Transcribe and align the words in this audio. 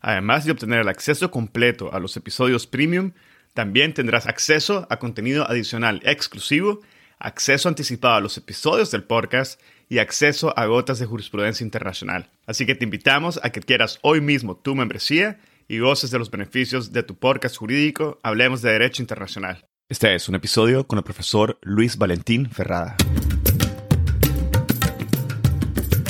Además 0.00 0.44
de 0.44 0.52
obtener 0.52 0.80
el 0.80 0.88
acceso 0.88 1.30
completo 1.30 1.92
a 1.92 2.00
los 2.00 2.16
episodios 2.16 2.66
premium, 2.66 3.12
también 3.54 3.94
tendrás 3.94 4.26
acceso 4.26 4.86
a 4.90 4.98
contenido 4.98 5.48
adicional 5.48 6.00
exclusivo, 6.04 6.80
acceso 7.18 7.68
anticipado 7.68 8.14
a 8.14 8.20
los 8.20 8.36
episodios 8.36 8.90
del 8.90 9.04
podcast 9.04 9.60
y 9.88 9.98
acceso 9.98 10.56
a 10.58 10.66
gotas 10.66 10.98
de 10.98 11.06
jurisprudencia 11.06 11.64
internacional. 11.64 12.30
Así 12.46 12.66
que 12.66 12.74
te 12.74 12.84
invitamos 12.84 13.40
a 13.42 13.50
que 13.50 13.60
quieras 13.60 13.98
hoy 14.02 14.20
mismo 14.20 14.56
tu 14.56 14.74
membresía 14.74 15.38
y 15.68 15.78
goces 15.78 16.10
de 16.10 16.18
los 16.18 16.30
beneficios 16.30 16.92
de 16.92 17.02
tu 17.02 17.16
podcast 17.18 17.56
jurídico 17.56 18.20
Hablemos 18.22 18.62
de 18.62 18.72
Derecho 18.72 19.02
Internacional. 19.02 19.64
Este 19.88 20.14
es 20.14 20.28
un 20.28 20.34
episodio 20.34 20.86
con 20.86 20.98
el 20.98 21.04
profesor 21.04 21.58
Luis 21.62 21.96
Valentín 21.96 22.50
Ferrada. 22.50 22.96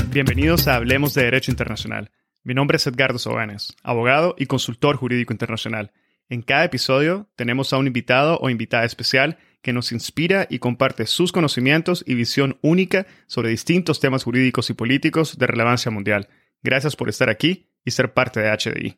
Bienvenidos 0.08 0.66
a 0.66 0.76
Hablemos 0.76 1.12
de 1.14 1.24
Derecho 1.24 1.50
Internacional 1.50 2.10
mi 2.46 2.54
nombre 2.54 2.76
es 2.76 2.86
Edgardo 2.86 3.18
Sobanes, 3.18 3.74
abogado 3.82 4.36
y 4.38 4.46
consultor 4.46 4.94
jurídico 4.94 5.34
internacional. 5.34 5.90
En 6.28 6.42
cada 6.42 6.62
episodio 6.62 7.28
tenemos 7.34 7.72
a 7.72 7.76
un 7.76 7.88
invitado 7.88 8.38
o 8.38 8.50
invitada 8.50 8.84
especial 8.84 9.36
que 9.62 9.72
nos 9.72 9.90
inspira 9.90 10.46
y 10.48 10.60
comparte 10.60 11.06
sus 11.06 11.32
conocimientos 11.32 12.04
y 12.06 12.14
visión 12.14 12.56
única 12.62 13.08
sobre 13.26 13.50
distintos 13.50 13.98
temas 13.98 14.22
jurídicos 14.22 14.70
y 14.70 14.74
políticos 14.74 15.38
de 15.38 15.46
relevancia 15.48 15.90
mundial. 15.90 16.28
Gracias 16.62 16.94
por 16.94 17.08
estar 17.08 17.30
aquí 17.30 17.66
y 17.84 17.90
ser 17.90 18.14
parte 18.14 18.38
de 18.38 18.56
HDI. 18.56 18.96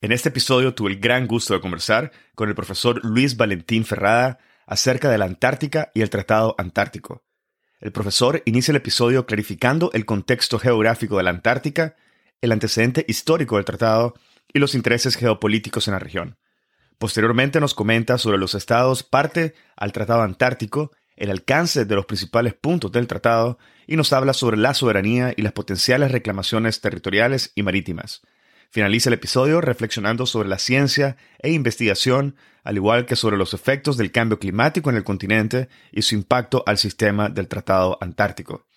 En 0.00 0.12
este 0.12 0.28
episodio 0.28 0.72
tuve 0.72 0.92
el 0.92 1.00
gran 1.00 1.26
gusto 1.26 1.54
de 1.54 1.60
conversar 1.60 2.12
con 2.36 2.48
el 2.48 2.54
profesor 2.54 3.04
Luis 3.04 3.36
Valentín 3.36 3.84
Ferrada 3.84 4.38
acerca 4.68 5.10
de 5.10 5.18
la 5.18 5.24
Antártica 5.24 5.90
y 5.94 6.02
el 6.02 6.10
Tratado 6.10 6.54
Antártico. 6.58 7.24
El 7.80 7.90
profesor 7.90 8.40
inicia 8.44 8.70
el 8.70 8.76
episodio 8.76 9.26
clarificando 9.26 9.90
el 9.94 10.06
contexto 10.06 10.60
geográfico 10.60 11.16
de 11.16 11.24
la 11.24 11.30
Antártica, 11.30 11.96
el 12.40 12.52
antecedente 12.52 13.04
histórico 13.08 13.56
del 13.56 13.64
tratado 13.64 14.14
y 14.52 14.58
los 14.58 14.74
intereses 14.74 15.16
geopolíticos 15.16 15.88
en 15.88 15.92
la 15.92 15.98
región. 15.98 16.38
Posteriormente 16.98 17.60
nos 17.60 17.74
comenta 17.74 18.18
sobre 18.18 18.38
los 18.38 18.54
estados 18.54 19.02
parte 19.02 19.54
al 19.76 19.92
Tratado 19.92 20.22
Antártico, 20.22 20.90
el 21.16 21.30
alcance 21.30 21.84
de 21.84 21.94
los 21.94 22.06
principales 22.06 22.54
puntos 22.54 22.92
del 22.92 23.06
tratado 23.06 23.58
y 23.86 23.96
nos 23.96 24.12
habla 24.12 24.32
sobre 24.32 24.56
la 24.56 24.74
soberanía 24.74 25.32
y 25.36 25.42
las 25.42 25.52
potenciales 25.52 26.12
reclamaciones 26.12 26.80
territoriales 26.80 27.52
y 27.54 27.62
marítimas. 27.62 28.22
Finaliza 28.70 29.10
el 29.10 29.14
episodio 29.14 29.60
reflexionando 29.60 30.26
sobre 30.26 30.48
la 30.48 30.58
ciencia 30.58 31.16
e 31.38 31.50
investigación, 31.50 32.36
al 32.62 32.76
igual 32.76 33.06
que 33.06 33.16
sobre 33.16 33.36
los 33.36 33.54
efectos 33.54 33.96
del 33.96 34.12
cambio 34.12 34.38
climático 34.38 34.90
en 34.90 34.96
el 34.96 35.04
continente 35.04 35.68
y 35.90 36.02
su 36.02 36.14
impacto 36.14 36.62
al 36.66 36.78
sistema 36.78 37.28
del 37.28 37.48
Tratado 37.48 37.98
Antártico. 38.00 38.67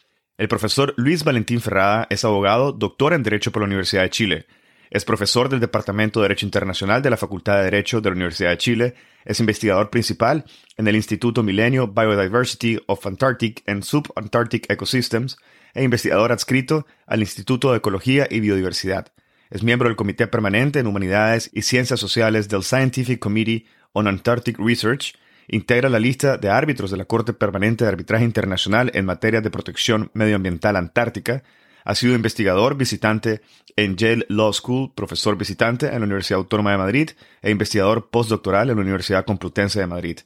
El 0.42 0.48
profesor 0.48 0.96
Luis 0.98 1.24
Valentín 1.24 1.62
Ferrada 1.62 2.08
es 2.10 2.26
abogado, 2.26 2.72
doctor 2.72 3.14
en 3.14 3.22
Derecho 3.22 3.52
por 3.52 3.62
la 3.62 3.68
Universidad 3.68 4.02
de 4.02 4.10
Chile. 4.10 4.48
Es 4.90 5.06
profesor 5.06 5.50
del 5.50 5.60
Departamento 5.60 6.20
de 6.20 6.24
Derecho 6.24 6.48
Internacional 6.48 7.04
de 7.04 7.12
la 7.12 7.18
Facultad 7.18 7.58
de 7.58 7.66
Derecho 7.66 8.02
de 8.02 8.10
la 8.10 8.16
Universidad 8.16 8.50
de 8.50 8.58
Chile. 8.58 8.96
Es 9.24 9.40
investigador 9.40 9.92
principal 9.92 10.44
en 10.78 10.88
el 10.88 10.96
Instituto 10.96 11.44
Milenio 11.44 11.90
Biodiversity 11.90 12.80
of 12.88 13.06
Antarctic 13.06 13.62
and 13.68 13.84
Subantarctic 13.84 14.68
Ecosystems 14.72 15.38
e 15.76 15.84
investigador 15.84 16.32
adscrito 16.32 16.88
al 17.06 17.20
Instituto 17.20 17.70
de 17.70 17.78
Ecología 17.78 18.28
y 18.28 18.40
Biodiversidad. 18.40 19.14
Es 19.52 19.62
miembro 19.62 19.90
del 19.90 19.96
Comité 19.96 20.26
Permanente 20.26 20.80
en 20.80 20.88
Humanidades 20.88 21.52
y 21.54 21.62
Ciencias 21.62 22.00
Sociales 22.00 22.50
del 22.50 22.64
Scientific 22.64 23.20
Committee 23.20 23.68
on 23.94 24.08
Antarctic 24.08 24.58
Research 24.58 25.14
integra 25.52 25.90
la 25.90 26.00
lista 26.00 26.38
de 26.38 26.50
árbitros 26.50 26.90
de 26.90 26.98
la 26.98 27.06
Corte 27.06 27.34
Permanente 27.34 27.84
de 27.84 27.90
Arbitraje 27.90 28.24
Internacional 28.24 28.90
en 28.94 29.06
materia 29.06 29.42
de 29.42 29.52
protección 29.52 30.10
medioambiental 30.14 30.78
antártica, 30.78 31.44
ha 31.84 31.94
sido 31.94 32.16
investigador 32.16 32.76
visitante 32.76 33.42
en 33.76 33.98
Yale 33.98 34.26
Law 34.30 34.54
School, 34.54 34.94
profesor 34.96 35.38
visitante 35.38 35.88
en 35.88 36.00
la 36.00 36.06
Universidad 36.06 36.40
Autónoma 36.40 36.72
de 36.72 36.78
Madrid 36.78 37.10
e 37.42 37.52
investigador 37.52 38.10
postdoctoral 38.10 38.70
en 38.70 38.78
la 38.78 38.82
Universidad 38.82 39.26
Complutense 39.26 39.80
de 39.80 39.88
Madrid. 39.88 40.20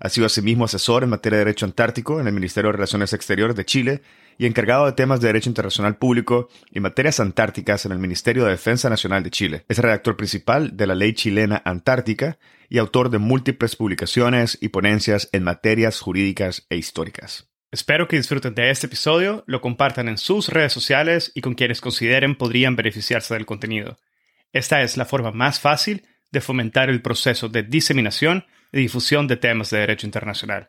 Ha 0.00 0.08
sido 0.08 0.26
asimismo 0.26 0.64
asesor 0.64 1.04
en 1.04 1.10
materia 1.10 1.38
de 1.38 1.44
derecho 1.44 1.64
antártico 1.64 2.20
en 2.20 2.26
el 2.26 2.32
Ministerio 2.32 2.68
de 2.68 2.76
Relaciones 2.76 3.12
Exteriores 3.12 3.54
de 3.54 3.64
Chile 3.64 4.02
y 4.38 4.46
encargado 4.46 4.86
de 4.86 4.92
temas 4.92 5.20
de 5.20 5.28
derecho 5.28 5.50
internacional 5.50 5.96
público 5.96 6.48
y 6.70 6.80
materias 6.80 7.20
antárticas 7.20 7.86
en 7.86 7.92
el 7.92 7.98
Ministerio 7.98 8.44
de 8.44 8.50
Defensa 8.52 8.90
Nacional 8.90 9.22
de 9.22 9.30
Chile. 9.30 9.64
Es 9.68 9.78
redactor 9.78 10.16
principal 10.16 10.76
de 10.76 10.86
la 10.86 10.94
Ley 10.94 11.14
Chilena 11.14 11.62
Antártica 11.64 12.38
y 12.68 12.78
autor 12.78 13.10
de 13.10 13.18
múltiples 13.18 13.76
publicaciones 13.76 14.58
y 14.60 14.68
ponencias 14.68 15.28
en 15.32 15.44
materias 15.44 16.00
jurídicas 16.00 16.66
e 16.70 16.76
históricas. 16.76 17.48
Espero 17.70 18.06
que 18.06 18.16
disfruten 18.16 18.54
de 18.54 18.70
este 18.70 18.86
episodio, 18.86 19.44
lo 19.46 19.60
compartan 19.60 20.08
en 20.08 20.18
sus 20.18 20.48
redes 20.48 20.72
sociales 20.72 21.32
y 21.34 21.40
con 21.40 21.54
quienes 21.54 21.80
consideren 21.80 22.36
podrían 22.36 22.76
beneficiarse 22.76 23.32
del 23.34 23.46
contenido. 23.46 23.98
Esta 24.52 24.82
es 24.82 24.98
la 24.98 25.06
forma 25.06 25.32
más 25.32 25.58
fácil 25.58 26.06
de 26.30 26.40
fomentar 26.40 26.90
el 26.90 27.00
proceso 27.00 27.48
de 27.48 27.62
diseminación 27.62 28.44
y 28.72 28.80
difusión 28.80 29.26
de 29.26 29.36
temas 29.36 29.70
de 29.70 29.78
derecho 29.78 30.06
internacional. 30.06 30.68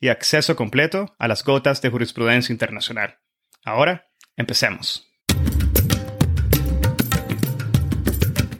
y 0.00 0.08
acceso 0.08 0.56
completo 0.56 1.14
a 1.18 1.28
las 1.28 1.44
gotas 1.44 1.80
de 1.82 1.90
jurisprudencia 1.90 2.52
internacional. 2.52 3.18
Ahora, 3.64 4.08
empecemos. 4.36 5.10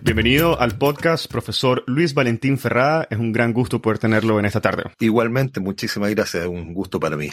Bienvenido 0.02 0.60
al 0.60 0.78
podcast, 0.78 1.30
profesor 1.30 1.82
Luis 1.86 2.14
Valentín 2.14 2.58
Ferrada. 2.58 3.06
Es 3.10 3.18
un 3.18 3.32
gran 3.32 3.52
gusto 3.52 3.82
poder 3.82 3.98
tenerlo 3.98 4.38
en 4.38 4.46
esta 4.46 4.60
tarde. 4.60 4.84
Igualmente, 5.00 5.60
muchísimas 5.60 6.14
gracias. 6.14 6.44
Es 6.44 6.48
un 6.48 6.72
gusto 6.72 7.00
para 7.00 7.16
mí. 7.16 7.30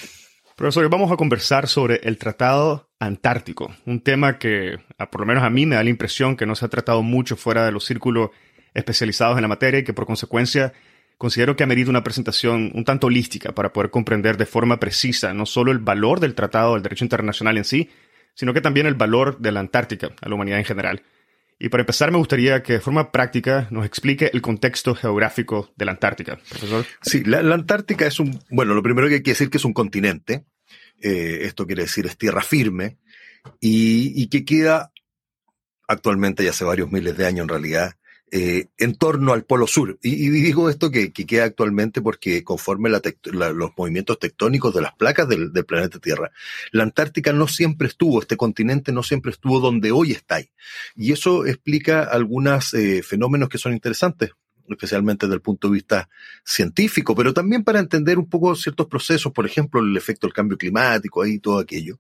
Profesor, 0.56 0.90
vamos 0.90 1.12
a 1.12 1.16
conversar 1.16 1.68
sobre 1.68 2.02
el 2.04 2.18
Tratado 2.18 2.92
Antártico, 3.00 3.76
un 3.86 4.02
tema 4.02 4.38
que, 4.38 4.80
por 5.12 5.22
lo 5.22 5.26
menos 5.26 5.44
a 5.44 5.50
mí, 5.50 5.66
me 5.66 5.76
da 5.76 5.84
la 5.84 5.90
impresión 5.90 6.36
que 6.36 6.46
no 6.46 6.56
se 6.56 6.66
ha 6.66 6.70
tratado 6.70 7.02
mucho 7.02 7.36
fuera 7.36 7.66
de 7.66 7.72
los 7.72 7.86
círculos 7.86 8.30
especializados 8.74 9.38
en 9.38 9.44
la 9.44 9.48
materia 9.48 9.80
y 9.80 9.84
que 9.84 9.94
por 9.94 10.06
consecuencia 10.06 10.74
considero 11.18 11.56
que 11.56 11.64
amerita 11.64 11.90
una 11.90 12.04
presentación 12.04 12.72
un 12.74 12.84
tanto 12.84 13.08
holística 13.08 13.54
para 13.54 13.74
poder 13.74 13.90
comprender 13.90 14.38
de 14.38 14.46
forma 14.46 14.80
precisa 14.80 15.34
no 15.34 15.46
solo 15.46 15.72
el 15.72 15.80
valor 15.80 16.20
del 16.20 16.36
Tratado 16.36 16.74
del 16.74 16.84
Derecho 16.84 17.06
Internacional 17.06 17.58
en 17.58 17.66
sí, 17.66 17.90
sino 18.36 18.54
que 18.54 18.62
también 18.62 18.88
el 18.88 18.96
valor 18.96 19.40
de 19.40 19.52
la 19.52 19.60
Antártica 19.60 20.12
a 20.22 20.30
la 20.30 20.36
humanidad 20.36 20.60
en 20.60 20.66
general. 20.66 21.04
Y 21.60 21.70
para 21.70 21.82
empezar, 21.82 22.12
me 22.12 22.18
gustaría 22.18 22.64
que 22.64 22.74
de 22.74 22.80
forma 22.80 23.12
práctica 23.12 23.68
nos 23.72 23.86
explique 23.86 24.30
el 24.34 24.42
contexto 24.42 24.96
geográfico 24.96 25.72
de 25.76 25.86
la 25.86 25.92
Antártica. 25.92 26.40
Sí, 27.02 27.24
la, 27.24 27.40
Antártica 27.54 28.06
es 28.06 28.20
un, 28.20 28.40
bueno, 28.50 28.74
lo 28.74 28.84
primero 28.84 29.08
que 29.08 29.16
hay 29.16 29.24
que 29.24 29.32
decir 29.32 29.50
que 29.50 29.58
es 29.58 29.66
un 29.66 29.74
continente, 29.74 30.46
eh, 31.02 31.40
esto 31.44 31.66
quiere 31.66 31.84
decir 31.84 32.06
es 32.06 32.18
tierra 32.18 32.42
firme, 32.42 32.98
y, 33.60 34.28
que 34.28 34.46
queda 34.46 34.92
actualmente, 35.88 36.44
ya 36.44 36.52
hace 36.52 36.64
varios 36.64 36.92
miles 36.92 37.16
de 37.18 37.26
años 37.26 37.44
en 37.44 37.50
realidad, 37.50 37.96
eh, 38.36 38.70
en 38.80 38.96
torno 38.96 39.32
al 39.32 39.44
Polo 39.44 39.68
Sur. 39.68 40.00
Y, 40.02 40.28
digo 40.30 40.68
esto 40.68 40.90
que, 40.90 41.14
queda 41.14 41.44
actualmente 41.44 42.02
porque 42.02 42.44
conforme 42.44 42.90
los 42.90 43.72
movimientos 43.78 44.18
tectónicos 44.18 44.74
de 44.74 44.82
las 44.82 44.96
placas 44.96 45.30
del, 45.30 45.52
planeta 45.68 46.00
Tierra, 46.00 46.32
la 46.72 46.82
Antártica 46.82 47.32
no 47.32 47.48
siempre 47.48 47.88
estuvo, 47.88 48.20
este 48.20 48.36
continente 48.36 48.92
no 48.92 49.04
siempre 49.04 49.30
estuvo 49.30 49.60
donde 49.60 49.92
hoy 49.92 50.14
está. 50.14 50.40
Y 50.96 51.12
eso 51.12 51.46
explica 51.46 52.06
algunos 52.06 52.74
eh, 52.74 53.04
fenómenos 53.04 53.50
que 53.50 53.60
son 53.60 53.74
interesantes 53.74 54.32
especialmente 54.70 55.26
desde 55.26 55.36
el 55.36 55.42
punto 55.42 55.68
de 55.68 55.74
vista 55.74 56.10
científico, 56.44 57.16
pero 57.16 57.34
también 57.34 57.64
para 57.64 57.80
entender 57.80 58.18
un 58.18 58.30
poco 58.30 58.56
ciertos 58.56 58.88
procesos, 58.88 59.32
por 59.32 59.46
ejemplo, 59.46 59.82
el 59.82 59.96
efecto 59.98 60.28
del 60.28 60.34
cambio 60.34 60.58
climático 60.58 61.22
ahí 61.22 61.40
todo 61.40 61.60
aquello. 61.60 62.00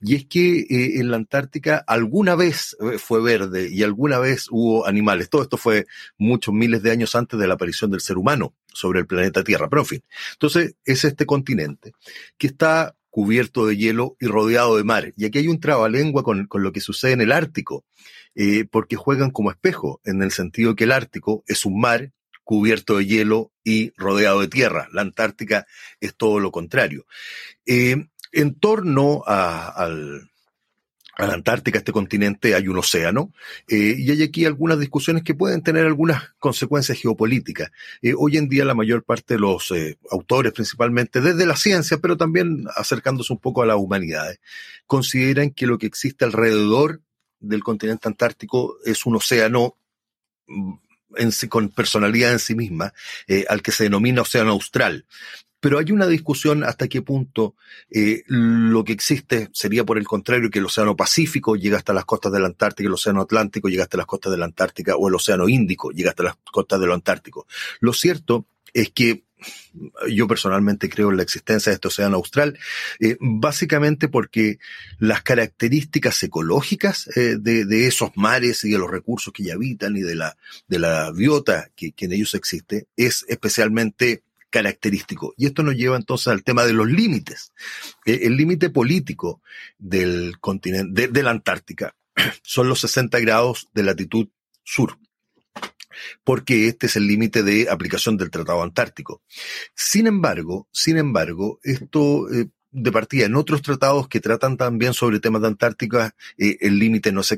Y 0.00 0.14
es 0.14 0.26
que 0.26 0.60
eh, 0.60 1.00
en 1.00 1.10
la 1.10 1.16
Antártica 1.16 1.84
alguna 1.86 2.34
vez 2.34 2.76
eh, 2.80 2.98
fue 2.98 3.22
verde 3.22 3.68
y 3.70 3.82
alguna 3.82 4.18
vez 4.18 4.46
hubo 4.50 4.86
animales. 4.86 5.30
Todo 5.30 5.42
esto 5.42 5.56
fue 5.56 5.86
muchos 6.18 6.54
miles 6.54 6.82
de 6.82 6.90
años 6.90 7.14
antes 7.14 7.38
de 7.38 7.46
la 7.46 7.54
aparición 7.54 7.90
del 7.90 8.00
ser 8.00 8.18
humano 8.18 8.54
sobre 8.72 9.00
el 9.00 9.06
planeta 9.06 9.44
Tierra, 9.44 9.68
pero 9.68 9.82
en 9.82 9.86
fin. 9.86 10.02
Entonces, 10.32 10.74
es 10.84 11.04
este 11.04 11.26
continente 11.26 11.92
que 12.38 12.46
está 12.46 12.96
cubierto 13.10 13.66
de 13.66 13.76
hielo 13.76 14.16
y 14.20 14.26
rodeado 14.26 14.76
de 14.76 14.84
mar. 14.84 15.12
Y 15.16 15.24
aquí 15.24 15.38
hay 15.38 15.48
un 15.48 15.60
trabalengua 15.60 16.22
con, 16.22 16.46
con 16.46 16.62
lo 16.62 16.72
que 16.72 16.80
sucede 16.80 17.12
en 17.12 17.20
el 17.20 17.32
Ártico 17.32 17.84
eh, 18.34 18.64
porque 18.70 18.96
juegan 18.96 19.30
como 19.30 19.50
espejo, 19.50 20.00
en 20.04 20.22
el 20.22 20.30
sentido 20.30 20.76
que 20.76 20.84
el 20.84 20.92
Ártico 20.92 21.42
es 21.46 21.64
un 21.64 21.80
mar 21.80 22.12
cubierto 22.44 22.98
de 22.98 23.06
hielo 23.06 23.52
y 23.64 23.92
rodeado 23.96 24.40
de 24.40 24.48
tierra. 24.48 24.88
La 24.92 25.02
Antártica 25.02 25.66
es 26.00 26.14
todo 26.16 26.40
lo 26.40 26.50
contrario. 26.50 27.06
Eh, 27.66 28.08
en 28.32 28.54
torno 28.54 29.22
a, 29.26 29.88
la 31.18 31.34
Antártica, 31.34 31.78
este 31.78 31.92
continente, 31.92 32.54
hay 32.54 32.68
un 32.68 32.78
océano, 32.78 33.32
eh, 33.68 33.94
y 33.98 34.10
hay 34.10 34.22
aquí 34.22 34.46
algunas 34.46 34.78
discusiones 34.78 35.22
que 35.22 35.34
pueden 35.34 35.62
tener 35.62 35.84
algunas 35.84 36.30
consecuencias 36.38 36.98
geopolíticas. 36.98 37.70
hoy 38.16 38.36
en 38.36 38.48
día 38.48 38.64
la 38.64 38.74
mayor 38.74 39.04
parte 39.04 39.34
de 39.34 39.40
los 39.40 39.72
autores, 40.10 40.52
principalmente 40.52 41.20
desde 41.20 41.46
la 41.46 41.56
ciencia, 41.56 41.98
pero 41.98 42.16
también 42.16 42.64
acercándose 42.74 43.32
un 43.32 43.40
poco 43.40 43.62
a 43.62 43.66
las 43.66 43.76
humanidades, 43.76 44.40
consideran 44.86 45.50
que 45.50 45.66
lo 45.66 45.78
que 45.78 45.86
existe 45.86 46.24
alrededor 46.24 47.02
del 47.40 47.62
continente 47.62 48.08
antártico 48.08 48.76
es 48.84 49.06
un 49.06 49.16
océano 49.16 49.76
mm, 50.46 50.74
con 51.48 51.70
personalidad 51.70 52.32
en 52.32 52.38
sí 52.38 52.54
misma, 52.54 52.92
eh, 53.26 53.44
al 53.48 53.62
que 53.62 53.72
se 53.72 53.84
denomina 53.84 54.22
océano 54.22 54.52
austral. 54.52 55.06
Pero 55.58 55.78
hay 55.78 55.92
una 55.92 56.06
discusión 56.06 56.64
hasta 56.64 56.88
qué 56.88 57.02
punto 57.02 57.54
eh, 57.90 58.22
lo 58.26 58.82
que 58.82 58.92
existe 58.92 59.50
sería 59.52 59.84
por 59.84 59.98
el 59.98 60.06
contrario 60.06 60.48
que 60.50 60.58
el 60.58 60.64
océano 60.64 60.96
Pacífico 60.96 61.54
llega 61.54 61.76
hasta 61.76 61.92
las 61.92 62.06
costas 62.06 62.32
de 62.32 62.40
la 62.40 62.46
Antártica, 62.46 62.86
el 62.86 62.94
océano 62.94 63.20
Atlántico 63.20 63.68
llega 63.68 63.82
hasta 63.82 63.98
las 63.98 64.06
costas 64.06 64.32
de 64.32 64.38
la 64.38 64.46
Antártica 64.46 64.96
o 64.96 65.08
el 65.08 65.14
océano 65.14 65.48
Índico 65.48 65.90
llega 65.90 66.10
hasta 66.10 66.22
las 66.22 66.36
costas 66.50 66.80
de 66.80 66.86
lo 66.86 66.94
Antártico. 66.94 67.46
Lo 67.80 67.92
cierto 67.92 68.46
es 68.72 68.90
que 68.90 69.24
yo 70.08 70.26
personalmente 70.26 70.88
creo 70.88 71.10
en 71.10 71.16
la 71.16 71.22
existencia 71.22 71.70
de 71.70 71.74
este 71.74 71.88
océano 71.88 72.16
austral, 72.16 72.58
eh, 72.98 73.16
básicamente 73.20 74.08
porque 74.08 74.58
las 74.98 75.22
características 75.22 76.22
ecológicas 76.22 77.08
eh, 77.16 77.36
de, 77.38 77.86
esos 77.86 78.10
mares 78.16 78.64
y 78.64 78.70
de 78.70 78.78
los 78.78 78.90
recursos 78.90 79.32
que 79.32 79.44
ya 79.44 79.54
habitan 79.54 79.96
y 79.96 80.00
de 80.00 80.14
la, 80.14 80.36
de 80.68 80.78
la 80.78 81.10
biota 81.12 81.70
que, 81.76 81.94
en 81.96 82.12
ellos 82.12 82.34
existe 82.34 82.86
es 82.96 83.24
especialmente 83.28 84.22
característico. 84.48 85.34
Y 85.36 85.46
esto 85.46 85.62
nos 85.62 85.76
lleva 85.76 85.96
entonces 85.96 86.28
al 86.28 86.42
tema 86.42 86.64
de 86.64 86.72
los 86.72 86.88
límites. 86.88 87.52
Eh, 88.04 88.20
el 88.22 88.36
límite 88.36 88.70
político 88.70 89.40
del 89.78 90.38
continente, 90.40 91.08
de 91.08 91.22
la 91.22 91.30
Antártica, 91.30 91.94
son 92.42 92.68
los 92.68 92.80
60 92.80 93.20
grados 93.20 93.68
de 93.74 93.82
latitud 93.84 94.28
sur 94.64 94.98
porque 96.24 96.68
este 96.68 96.86
es 96.86 96.96
el 96.96 97.06
límite 97.06 97.42
de 97.42 97.68
aplicación 97.70 98.16
del 98.16 98.30
Tratado 98.30 98.62
Antártico. 98.62 99.22
Sin 99.74 100.06
embargo, 100.06 100.68
sin 100.72 100.96
embargo, 100.96 101.60
esto 101.62 102.30
eh, 102.32 102.48
de 102.72 102.92
partida 102.92 103.26
en 103.26 103.34
otros 103.34 103.62
tratados 103.62 104.08
que 104.08 104.20
tratan 104.20 104.56
también 104.56 104.94
sobre 104.94 105.20
temas 105.20 105.42
de 105.42 105.48
Antártica, 105.48 106.14
eh, 106.38 106.56
el 106.60 106.78
límite 106.78 107.12
no, 107.12 107.20
es 107.20 107.36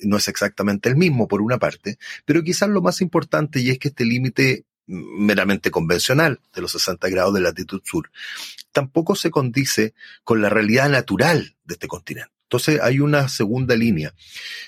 no 0.00 0.16
es 0.16 0.28
exactamente 0.28 0.88
el 0.88 0.96
mismo, 0.96 1.28
por 1.28 1.40
una 1.40 1.58
parte, 1.58 1.98
pero 2.24 2.42
quizás 2.42 2.68
lo 2.68 2.82
más 2.82 3.00
importante 3.00 3.60
y 3.60 3.70
es 3.70 3.78
que 3.78 3.88
este 3.88 4.04
límite 4.04 4.66
meramente 4.86 5.70
convencional 5.70 6.40
de 6.54 6.60
los 6.60 6.72
60 6.72 7.08
grados 7.08 7.34
de 7.34 7.40
latitud 7.40 7.82
sur, 7.84 8.10
tampoco 8.70 9.16
se 9.16 9.30
condice 9.30 9.94
con 10.22 10.40
la 10.40 10.48
realidad 10.48 10.88
natural 10.88 11.56
de 11.64 11.74
este 11.74 11.88
continente. 11.88 12.35
Entonces 12.46 12.80
hay 12.80 13.00
una 13.00 13.28
segunda 13.28 13.74
línea, 13.74 14.14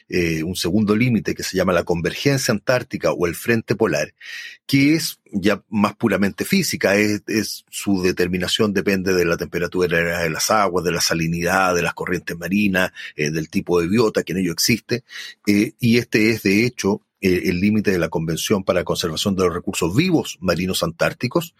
eh, 0.09 0.43
un 0.43 0.57
segundo 0.57 0.97
límite 0.97 1.33
que 1.33 1.45
se 1.45 1.57
llama 1.57 1.73
la 1.73 1.85
convergencia 1.85 2.51
antártica 2.51 3.13
o 3.13 3.29
el 3.29 3.37
frente 3.37 3.77
polar, 3.77 4.15
que 4.67 4.95
es 4.95 5.21
ya 5.31 5.63
más 5.69 5.95
puramente 5.95 6.45
física, 6.45 6.97
es, 6.97 7.65
su 7.71 8.03
determinación 8.03 8.73
depende 8.73 9.15
de 9.15 9.25
la 9.25 9.37
temperatura 9.37 9.87
de 9.97 10.31
las 10.31 10.51
aguas, 10.51 10.85
de 10.85 10.91
la 10.91 11.01
salinidad, 11.01 11.73
de 11.77 11.83
las 11.83 11.95
corrientes 11.95 12.37
marinas, 12.37 12.91
eh, 13.15 13.31
del 13.31 13.49
tipo 13.49 13.81
de 13.81 13.87
biota 13.87 14.25
que 14.25 14.33
en 14.33 14.39
ello 14.39 14.53
existe, 14.53 15.05
eh, 15.47 15.75
y 15.79 15.99
este 15.99 16.31
es 16.31 16.43
de 16.43 16.67
hecho 16.67 17.03
el 17.21 17.61
límite 17.61 17.91
de 17.91 17.99
la 17.99 18.09
Convención 18.09 18.63
para 18.63 18.81
la 18.81 18.85
Conservación 18.85 19.35
de 19.35 19.43
los 19.45 19.53
Recursos 19.53 19.95
Vivos 19.95 20.39
Marinos 20.41 20.85
Antárticos, 20.85 21.57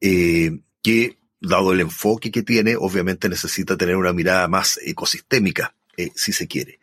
que 0.00 1.16
dado 1.40 1.72
el 1.72 1.80
enfoque 1.80 2.30
que 2.30 2.42
tiene, 2.42 2.76
obviamente 2.76 3.28
necesita 3.28 3.76
tener 3.76 3.96
una 3.96 4.12
mirada 4.12 4.48
más 4.48 4.78
ecosistémica, 4.84 5.74
eh, 5.96 6.10
si 6.14 6.32
se 6.32 6.46
quiere. 6.46 6.80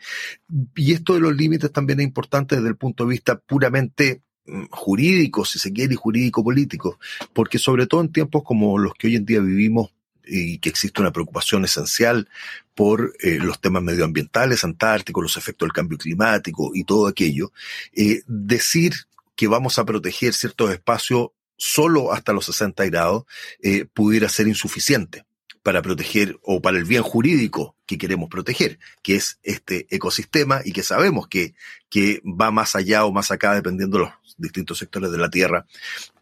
Y 0.75 0.93
esto 0.93 1.13
de 1.13 1.21
los 1.21 1.35
límites 1.35 1.71
también 1.71 1.99
es 1.99 2.05
importante 2.05 2.55
desde 2.55 2.69
el 2.69 2.77
punto 2.77 3.03
de 3.03 3.11
vista 3.11 3.37
puramente 3.37 4.21
mm, 4.45 4.65
jurídico, 4.69 5.45
si 5.45 5.59
se 5.59 5.71
quiere, 5.73 5.93
y 5.93 5.97
jurídico-político, 5.97 6.99
porque 7.33 7.59
sobre 7.59 7.87
todo 7.87 8.01
en 8.01 8.11
tiempos 8.11 8.43
como 8.43 8.77
los 8.77 8.93
que 8.93 9.07
hoy 9.07 9.15
en 9.15 9.25
día 9.25 9.39
vivimos 9.39 9.91
y 10.27 10.57
que 10.57 10.69
existe 10.69 11.01
una 11.01 11.11
preocupación 11.11 11.65
esencial 11.65 12.27
por 12.73 13.13
eh, 13.21 13.37
los 13.39 13.61
temas 13.61 13.83
medioambientales, 13.83 14.63
antárticos, 14.63 15.23
los 15.23 15.37
efectos 15.37 15.67
del 15.67 15.73
cambio 15.73 15.97
climático 15.97 16.71
y 16.73 16.83
todo 16.83 17.07
aquello, 17.07 17.51
eh, 17.93 18.21
decir 18.27 18.93
que 19.35 19.47
vamos 19.47 19.77
a 19.79 19.85
proteger 19.85 20.33
ciertos 20.33 20.71
espacios 20.71 21.29
solo 21.57 22.13
hasta 22.13 22.33
los 22.33 22.45
60 22.45 22.85
grados 22.85 23.23
eh, 23.61 23.85
pudiera 23.93 24.29
ser 24.29 24.47
insuficiente 24.47 25.25
para 25.65 25.81
proteger 25.81 26.37
o 26.43 26.61
para 26.61 26.77
el 26.77 26.85
bien 26.85 27.01
jurídico 27.01 27.75
que 27.87 27.97
queremos 27.97 28.29
proteger, 28.29 28.77
que 29.01 29.15
es 29.15 29.39
este 29.41 29.87
ecosistema 29.89 30.61
y 30.63 30.71
que 30.71 30.83
sabemos 30.83 31.27
que, 31.27 31.55
que 31.89 32.21
va 32.23 32.51
más 32.51 32.75
allá 32.75 33.03
o 33.03 33.11
más 33.11 33.31
acá 33.31 33.55
dependiendo 33.55 33.97
de 33.97 34.03
los 34.03 34.13
distintos 34.37 34.77
sectores 34.77 35.11
de 35.11 35.17
la 35.17 35.31
Tierra 35.31 35.65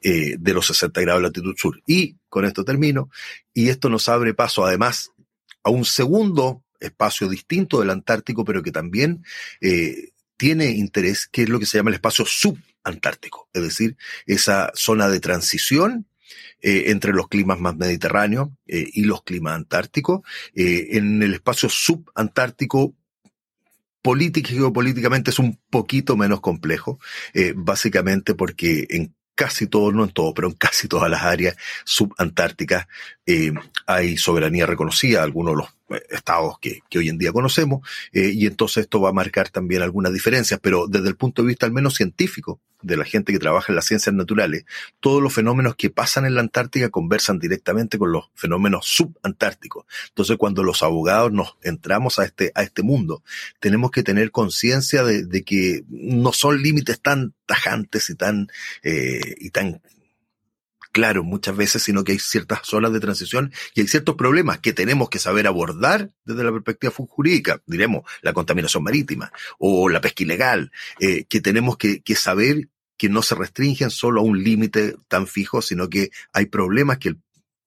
eh, 0.01 0.37
de 0.39 0.53
los 0.53 0.67
60 0.67 1.01
grados 1.01 1.21
de 1.21 1.27
latitud 1.27 1.55
sur. 1.57 1.81
Y 1.85 2.15
con 2.29 2.45
esto 2.45 2.63
termino, 2.63 3.09
y 3.53 3.67
esto 3.67 3.89
nos 3.89 4.07
abre 4.07 4.33
paso 4.33 4.65
además 4.65 5.11
a 5.61 5.71
un 5.71 5.83
segundo 5.83 6.63
espacio 6.79 7.27
distinto 7.27 7.81
del 7.81 7.89
Antártico, 7.89 8.45
pero 8.45 8.63
que 8.63 8.71
también 8.71 9.25
eh, 9.59 10.12
tiene 10.37 10.71
interés, 10.71 11.27
que 11.27 11.43
es 11.43 11.49
lo 11.49 11.59
que 11.59 11.65
se 11.65 11.77
llama 11.77 11.89
el 11.89 11.95
espacio 11.95 12.25
subantártico, 12.25 13.49
es 13.53 13.61
decir, 13.63 13.97
esa 14.25 14.71
zona 14.75 15.07
de 15.09 15.19
transición 15.19 16.07
eh, 16.65 16.91
entre 16.91 17.11
los 17.11 17.27
climas 17.27 17.59
más 17.59 17.75
mediterráneos 17.75 18.47
eh, 18.67 18.87
y 18.93 19.03
los 19.03 19.23
climas 19.23 19.55
antárticos. 19.55 20.21
Eh, 20.55 20.91
en 20.91 21.21
el 21.21 21.33
espacio 21.33 21.67
subantártico 21.67 22.95
política 24.01 24.53
y 24.53 24.55
geopolíticamente 24.55 25.31
es 25.31 25.39
un 25.39 25.59
poquito 25.69 26.15
menos 26.15 26.41
complejo, 26.41 26.99
básicamente 27.55 28.33
porque 28.35 28.85
en 28.89 29.15
casi 29.33 29.67
todo, 29.67 29.93
no 29.93 30.03
en 30.03 30.11
todo, 30.11 30.33
pero 30.33 30.49
en 30.49 30.55
casi 30.55 30.89
todas 30.89 31.09
las 31.09 31.23
áreas 31.23 31.55
subantárticas 31.85 32.87
hay 33.85 34.17
soberanía 34.17 34.65
reconocida, 34.65 35.23
algunos 35.23 35.55
los 35.55 35.69
estados 36.09 36.59
que, 36.59 36.81
hoy 36.95 37.09
en 37.09 37.17
día 37.17 37.31
conocemos, 37.31 37.87
eh, 38.11 38.31
y 38.33 38.45
entonces 38.45 38.83
esto 38.83 39.01
va 39.01 39.09
a 39.09 39.13
marcar 39.13 39.49
también 39.49 39.81
algunas 39.81 40.13
diferencias, 40.13 40.59
pero 40.61 40.87
desde 40.87 41.09
el 41.09 41.15
punto 41.15 41.41
de 41.41 41.49
vista 41.49 41.65
al 41.65 41.73
menos 41.73 41.95
científico, 41.95 42.59
de 42.83 42.97
la 42.97 43.05
gente 43.05 43.33
que 43.33 43.39
trabaja 43.39 43.71
en 43.71 43.77
las 43.77 43.85
ciencias 43.85 44.13
naturales, 44.13 44.65
todos 44.99 45.23
los 45.23 45.33
fenómenos 45.33 45.75
que 45.75 45.89
pasan 45.89 46.25
en 46.25 46.35
la 46.35 46.41
Antártica 46.41 46.89
conversan 46.89 47.39
directamente 47.39 47.97
con 47.97 48.11
los 48.11 48.25
fenómenos 48.35 48.85
subantárticos. 48.85 49.85
Entonces, 50.09 50.37
cuando 50.37 50.63
los 50.63 50.83
abogados 50.83 51.31
nos 51.31 51.55
entramos 51.63 52.19
a 52.19 52.25
este, 52.25 52.51
a 52.53 52.63
este 52.63 52.83
mundo, 52.83 53.23
tenemos 53.59 53.89
que 53.89 54.03
tener 54.03 54.31
conciencia 54.31 55.03
de, 55.03 55.25
de, 55.25 55.43
que 55.43 55.83
no 55.87 56.33
son 56.33 56.61
límites 56.61 56.99
tan 56.99 57.33
tajantes 57.45 58.09
y 58.09 58.15
tan, 58.15 58.47
eh, 58.83 59.35
y 59.39 59.49
tan 59.49 59.81
claros 60.93 61.25
muchas 61.25 61.57
veces, 61.57 61.83
sino 61.83 62.05
que 62.05 62.13
hay 62.13 62.19
ciertas 62.19 62.59
zonas 62.63 62.93
de 62.93 63.01
transición 63.01 63.51
y 63.73 63.81
hay 63.81 63.87
ciertos 63.87 64.15
problemas 64.15 64.59
que 64.59 64.71
tenemos 64.71 65.09
que 65.09 65.19
saber 65.19 65.47
abordar 65.47 66.11
desde 66.23 66.43
la 66.43 66.51
perspectiva 66.51 66.93
jurídica, 66.93 67.61
diremos 67.65 68.03
la 68.21 68.31
contaminación 68.31 68.83
marítima 68.83 69.33
o 69.59 69.89
la 69.89 69.99
pesca 69.99 70.23
ilegal, 70.23 70.71
eh, 70.99 71.25
que 71.25 71.41
tenemos 71.41 71.77
que, 71.77 72.01
saber 72.15 72.69
que 72.95 73.09
no 73.09 73.23
se 73.23 73.35
restringen 73.35 73.89
solo 73.89 74.21
a 74.21 74.23
un 74.23 74.41
límite 74.43 74.95
tan 75.07 75.27
fijo, 75.27 75.61
sino 75.61 75.89
que 75.89 76.11
hay 76.31 76.45
problemas 76.45 76.99
que 76.99 77.15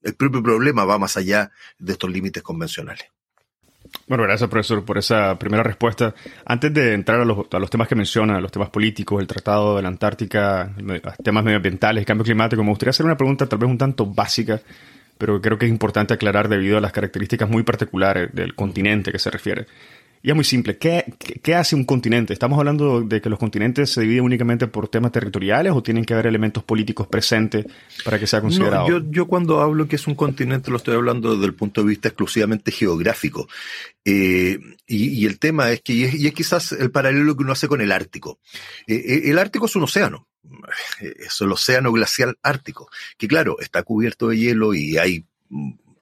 el 0.02 0.14
propio 0.14 0.42
problema 0.42 0.84
va 0.84 0.98
más 0.98 1.16
allá 1.16 1.50
de 1.78 1.92
estos 1.92 2.10
límites 2.10 2.42
convencionales. 2.42 3.15
Bueno, 4.08 4.22
gracias 4.22 4.48
profesor 4.48 4.84
por 4.84 4.98
esa 4.98 5.36
primera 5.38 5.62
respuesta. 5.64 6.14
Antes 6.44 6.72
de 6.72 6.94
entrar 6.94 7.20
a 7.20 7.24
los, 7.24 7.46
a 7.50 7.58
los 7.58 7.70
temas 7.70 7.88
que 7.88 7.96
menciona, 7.96 8.40
los 8.40 8.52
temas 8.52 8.70
políticos, 8.70 9.20
el 9.20 9.26
Tratado 9.26 9.76
de 9.76 9.82
la 9.82 9.88
Antártica, 9.88 10.72
temas 11.22 11.44
medioambientales, 11.44 12.06
cambio 12.06 12.24
climático, 12.24 12.62
me 12.62 12.70
gustaría 12.70 12.90
hacer 12.90 13.04
una 13.04 13.16
pregunta 13.16 13.46
tal 13.46 13.58
vez 13.58 13.68
un 13.68 13.78
tanto 13.78 14.06
básica, 14.06 14.60
pero 15.18 15.40
creo 15.40 15.58
que 15.58 15.66
es 15.66 15.72
importante 15.72 16.14
aclarar 16.14 16.48
debido 16.48 16.78
a 16.78 16.80
las 16.80 16.92
características 16.92 17.48
muy 17.48 17.64
particulares 17.64 18.30
del 18.32 18.54
continente 18.54 19.10
que 19.10 19.18
se 19.18 19.30
refiere. 19.30 19.66
Y 20.22 20.30
es 20.30 20.34
muy 20.34 20.44
simple. 20.44 20.76
¿Qué, 20.78 21.04
¿Qué, 21.42 21.54
hace 21.54 21.76
un 21.76 21.84
continente? 21.84 22.32
¿Estamos 22.32 22.58
hablando 22.58 23.02
de 23.02 23.20
que 23.20 23.30
los 23.30 23.38
continentes 23.38 23.90
se 23.90 24.00
dividen 24.00 24.24
únicamente 24.24 24.66
por 24.66 24.88
temas 24.88 25.12
territoriales 25.12 25.72
o 25.72 25.82
tienen 25.82 26.04
que 26.04 26.14
haber 26.14 26.26
elementos 26.26 26.64
políticos 26.64 27.06
presentes 27.06 27.66
para 28.04 28.18
que 28.18 28.26
sea 28.26 28.40
considerado? 28.40 28.88
yo, 28.88 29.00
yo, 29.10 29.26
cuando 29.26 29.60
hablo 29.60 29.86
que 29.86 29.96
es 29.96 30.06
un 30.06 30.14
continente 30.14 30.70
lo 30.70 30.78
estoy 30.78 30.94
hablando 30.94 31.34
desde 31.34 31.46
el 31.46 31.54
punto 31.54 31.82
de 31.82 31.88
vista 31.88 32.08
exclusivamente 32.08 32.72
geográfico. 32.72 33.48
Eh, 34.04 34.58
y, 34.86 35.08
y, 35.08 35.26
el 35.26 35.38
tema 35.38 35.70
es 35.70 35.82
que, 35.82 35.92
y 35.92 36.26
es, 36.26 36.32
quizás 36.34 36.72
el 36.72 36.90
paralelo 36.90 37.36
que 37.36 37.42
uno 37.42 37.52
hace 37.52 37.68
con 37.68 37.80
el 37.80 37.92
Ártico. 37.92 38.40
Eh, 38.86 38.94
eh, 38.94 39.22
el 39.30 39.38
Ártico 39.38 39.66
es 39.66 39.76
un 39.76 39.84
océano. 39.84 40.28
Es 41.00 41.40
el 41.40 41.50
océano 41.50 41.90
glacial 41.90 42.38
ártico, 42.40 42.88
que 43.18 43.26
claro, 43.26 43.58
está 43.58 43.82
cubierto 43.82 44.28
de 44.28 44.38
hielo 44.38 44.74
y 44.74 44.96
hay 44.96 45.26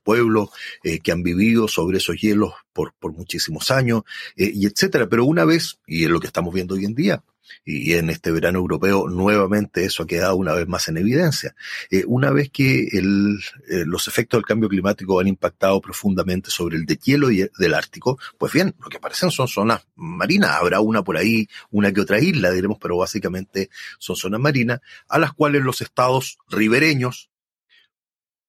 pueblos 0.05 0.51
eh, 0.85 1.01
que 1.01 1.11
han 1.11 1.25
vivido 1.25 1.67
sobre 1.67 1.99
esos 1.99 2.21
hielos 2.21 2.53
por, 2.73 2.93
por 2.95 3.13
muchísimos 3.13 3.71
años, 3.71 4.03
eh, 4.37 4.53
y 4.55 4.67
etcétera. 4.67 5.09
Pero 5.09 5.25
una 5.25 5.45
vez, 5.45 5.79
y 5.87 6.05
es 6.05 6.11
lo 6.11 6.21
que 6.21 6.29
estamos 6.29 6.55
viendo 6.55 6.75
hoy 6.75 6.85
en 6.85 6.95
día, 6.95 7.25
y 7.65 7.93
en 7.95 8.11
este 8.11 8.31
verano 8.31 8.59
europeo 8.59 9.09
nuevamente 9.09 9.85
eso 9.85 10.03
ha 10.03 10.07
quedado 10.07 10.37
una 10.37 10.55
vez 10.55 10.67
más 10.67 10.89
en 10.89 10.97
evidencia. 10.97 11.55
Eh, 11.91 12.05
una 12.07 12.31
vez 12.31 12.51
que 12.51 12.89
los 12.93 14.09
efectos 14.09 14.39
del 14.39 14.47
cambio 14.47 14.69
climático 14.69 15.21
han 15.21 15.29
impactado 15.29 15.81
profundamente 15.81 16.51
sobre 16.51 16.77
el 16.77 16.87
deshielo 16.87 17.29
del 17.29 17.75
Ártico, 17.75 18.19
pues 18.39 18.53
bien, 18.53 18.75
lo 18.81 18.89
que 18.89 18.97
aparecen 18.97 19.31
son 19.31 19.49
zonas 19.49 19.87
marinas. 19.95 20.53
Habrá 20.53 20.81
una 20.81 21.03
por 21.05 21.17
ahí, 21.17 21.49
una 21.71 21.93
que 21.93 22.01
otra 22.01 22.19
isla, 22.21 22.51
diremos, 22.51 22.79
pero 22.81 22.97
básicamente 22.97 23.71
son 23.99 24.17
zonas 24.17 24.41
marinas 24.41 24.81
a 25.09 25.19
las 25.19 25.33
cuales 25.33 25.63
los 25.63 25.81
estados 25.81 26.39
ribereños 26.49 27.31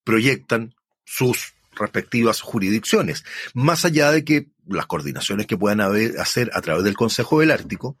proyectan 0.04 0.75
sus 1.06 1.54
respectivas 1.74 2.42
jurisdicciones, 2.42 3.24
más 3.54 3.84
allá 3.86 4.10
de 4.10 4.24
que 4.24 4.48
las 4.66 4.86
coordinaciones 4.86 5.46
que 5.46 5.56
puedan 5.56 5.80
hacer 5.80 6.50
a 6.52 6.60
través 6.60 6.84
del 6.84 6.96
Consejo 6.96 7.40
del 7.40 7.52
Ártico, 7.52 7.96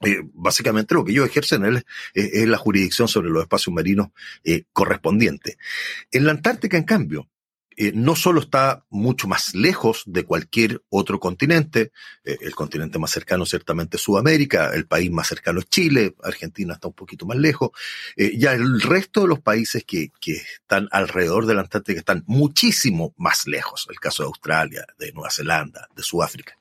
eh, 0.00 0.20
básicamente 0.34 0.94
lo 0.94 1.04
que 1.04 1.12
ellos 1.12 1.26
ejercen 1.26 1.64
es, 1.64 1.84
es, 2.14 2.46
la 2.48 2.58
jurisdicción 2.58 3.08
sobre 3.08 3.30
los 3.30 3.42
espacios 3.42 3.72
marinos 3.72 4.08
eh, 4.42 4.64
correspondientes. 4.72 5.56
En 6.10 6.24
la 6.26 6.32
Antártica, 6.32 6.76
en 6.76 6.84
cambio, 6.84 7.28
eh, 7.76 7.92
no 7.94 8.14
solo 8.14 8.40
está 8.40 8.84
mucho 8.90 9.26
más 9.26 9.54
lejos 9.54 10.02
de 10.06 10.24
cualquier 10.24 10.82
otro 10.88 11.18
continente, 11.18 11.92
eh, 12.24 12.38
el 12.40 12.54
continente 12.54 12.98
más 12.98 13.10
cercano 13.10 13.46
ciertamente 13.46 13.96
es 13.96 14.02
Sudamérica, 14.02 14.70
el 14.74 14.86
país 14.86 15.10
más 15.10 15.28
cercano 15.28 15.60
es 15.60 15.66
Chile, 15.68 16.14
Argentina 16.22 16.74
está 16.74 16.88
un 16.88 16.94
poquito 16.94 17.26
más 17.26 17.36
lejos, 17.36 17.70
eh, 18.16 18.36
ya 18.36 18.52
el 18.52 18.80
resto 18.80 19.22
de 19.22 19.28
los 19.28 19.40
países 19.40 19.84
que, 19.84 20.10
están 20.24 20.88
alrededor 20.90 21.46
de 21.46 21.54
la 21.54 21.60
Antártica 21.62 21.98
están 21.98 22.24
muchísimo 22.26 23.14
más 23.16 23.46
lejos, 23.46 23.86
el 23.90 24.00
caso 24.00 24.22
de 24.22 24.28
Australia, 24.28 24.86
de 24.98 25.12
Nueva 25.12 25.30
Zelanda, 25.30 25.88
de 25.94 26.02
Sudáfrica. 26.02 26.58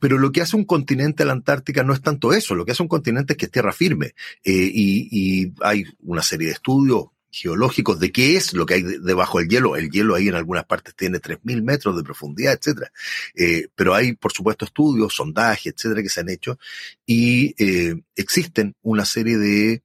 Pero 0.00 0.18
lo 0.18 0.32
que 0.32 0.42
hace 0.42 0.56
un 0.56 0.64
continente 0.64 1.22
a 1.22 1.26
la 1.26 1.32
Antártica 1.32 1.84
no 1.84 1.92
es 1.92 2.02
tanto 2.02 2.32
eso, 2.32 2.54
lo 2.54 2.64
que 2.64 2.72
hace 2.72 2.82
un 2.82 2.88
continente 2.88 3.32
es 3.32 3.36
que 3.36 3.46
es 3.46 3.50
tierra 3.50 3.72
firme. 3.72 4.14
y, 4.44 5.52
hay 5.62 5.84
una 6.00 6.22
serie 6.22 6.48
de 6.48 6.54
estudios 6.54 7.06
geológicos 7.30 8.00
de 8.00 8.12
qué 8.12 8.36
es 8.36 8.52
lo 8.54 8.66
que 8.66 8.74
hay 8.74 8.82
debajo 8.82 9.38
del 9.38 9.48
hielo. 9.48 9.76
El 9.76 9.90
hielo 9.90 10.14
ahí 10.14 10.28
en 10.28 10.34
algunas 10.34 10.64
partes 10.64 10.94
tiene 10.94 11.18
3.000 11.18 11.62
metros 11.62 11.96
de 11.96 12.02
profundidad, 12.02 12.54
etcétera. 12.54 12.90
Eh, 13.34 13.68
pero 13.74 13.94
hay, 13.94 14.14
por 14.14 14.32
supuesto, 14.32 14.64
estudios, 14.64 15.14
sondajes, 15.14 15.74
etcétera, 15.74 16.02
que 16.02 16.08
se 16.08 16.20
han 16.20 16.28
hecho 16.28 16.58
y 17.04 17.54
eh, 17.58 17.94
existen 18.14 18.74
una 18.82 19.04
serie 19.04 19.38
de 19.38 19.82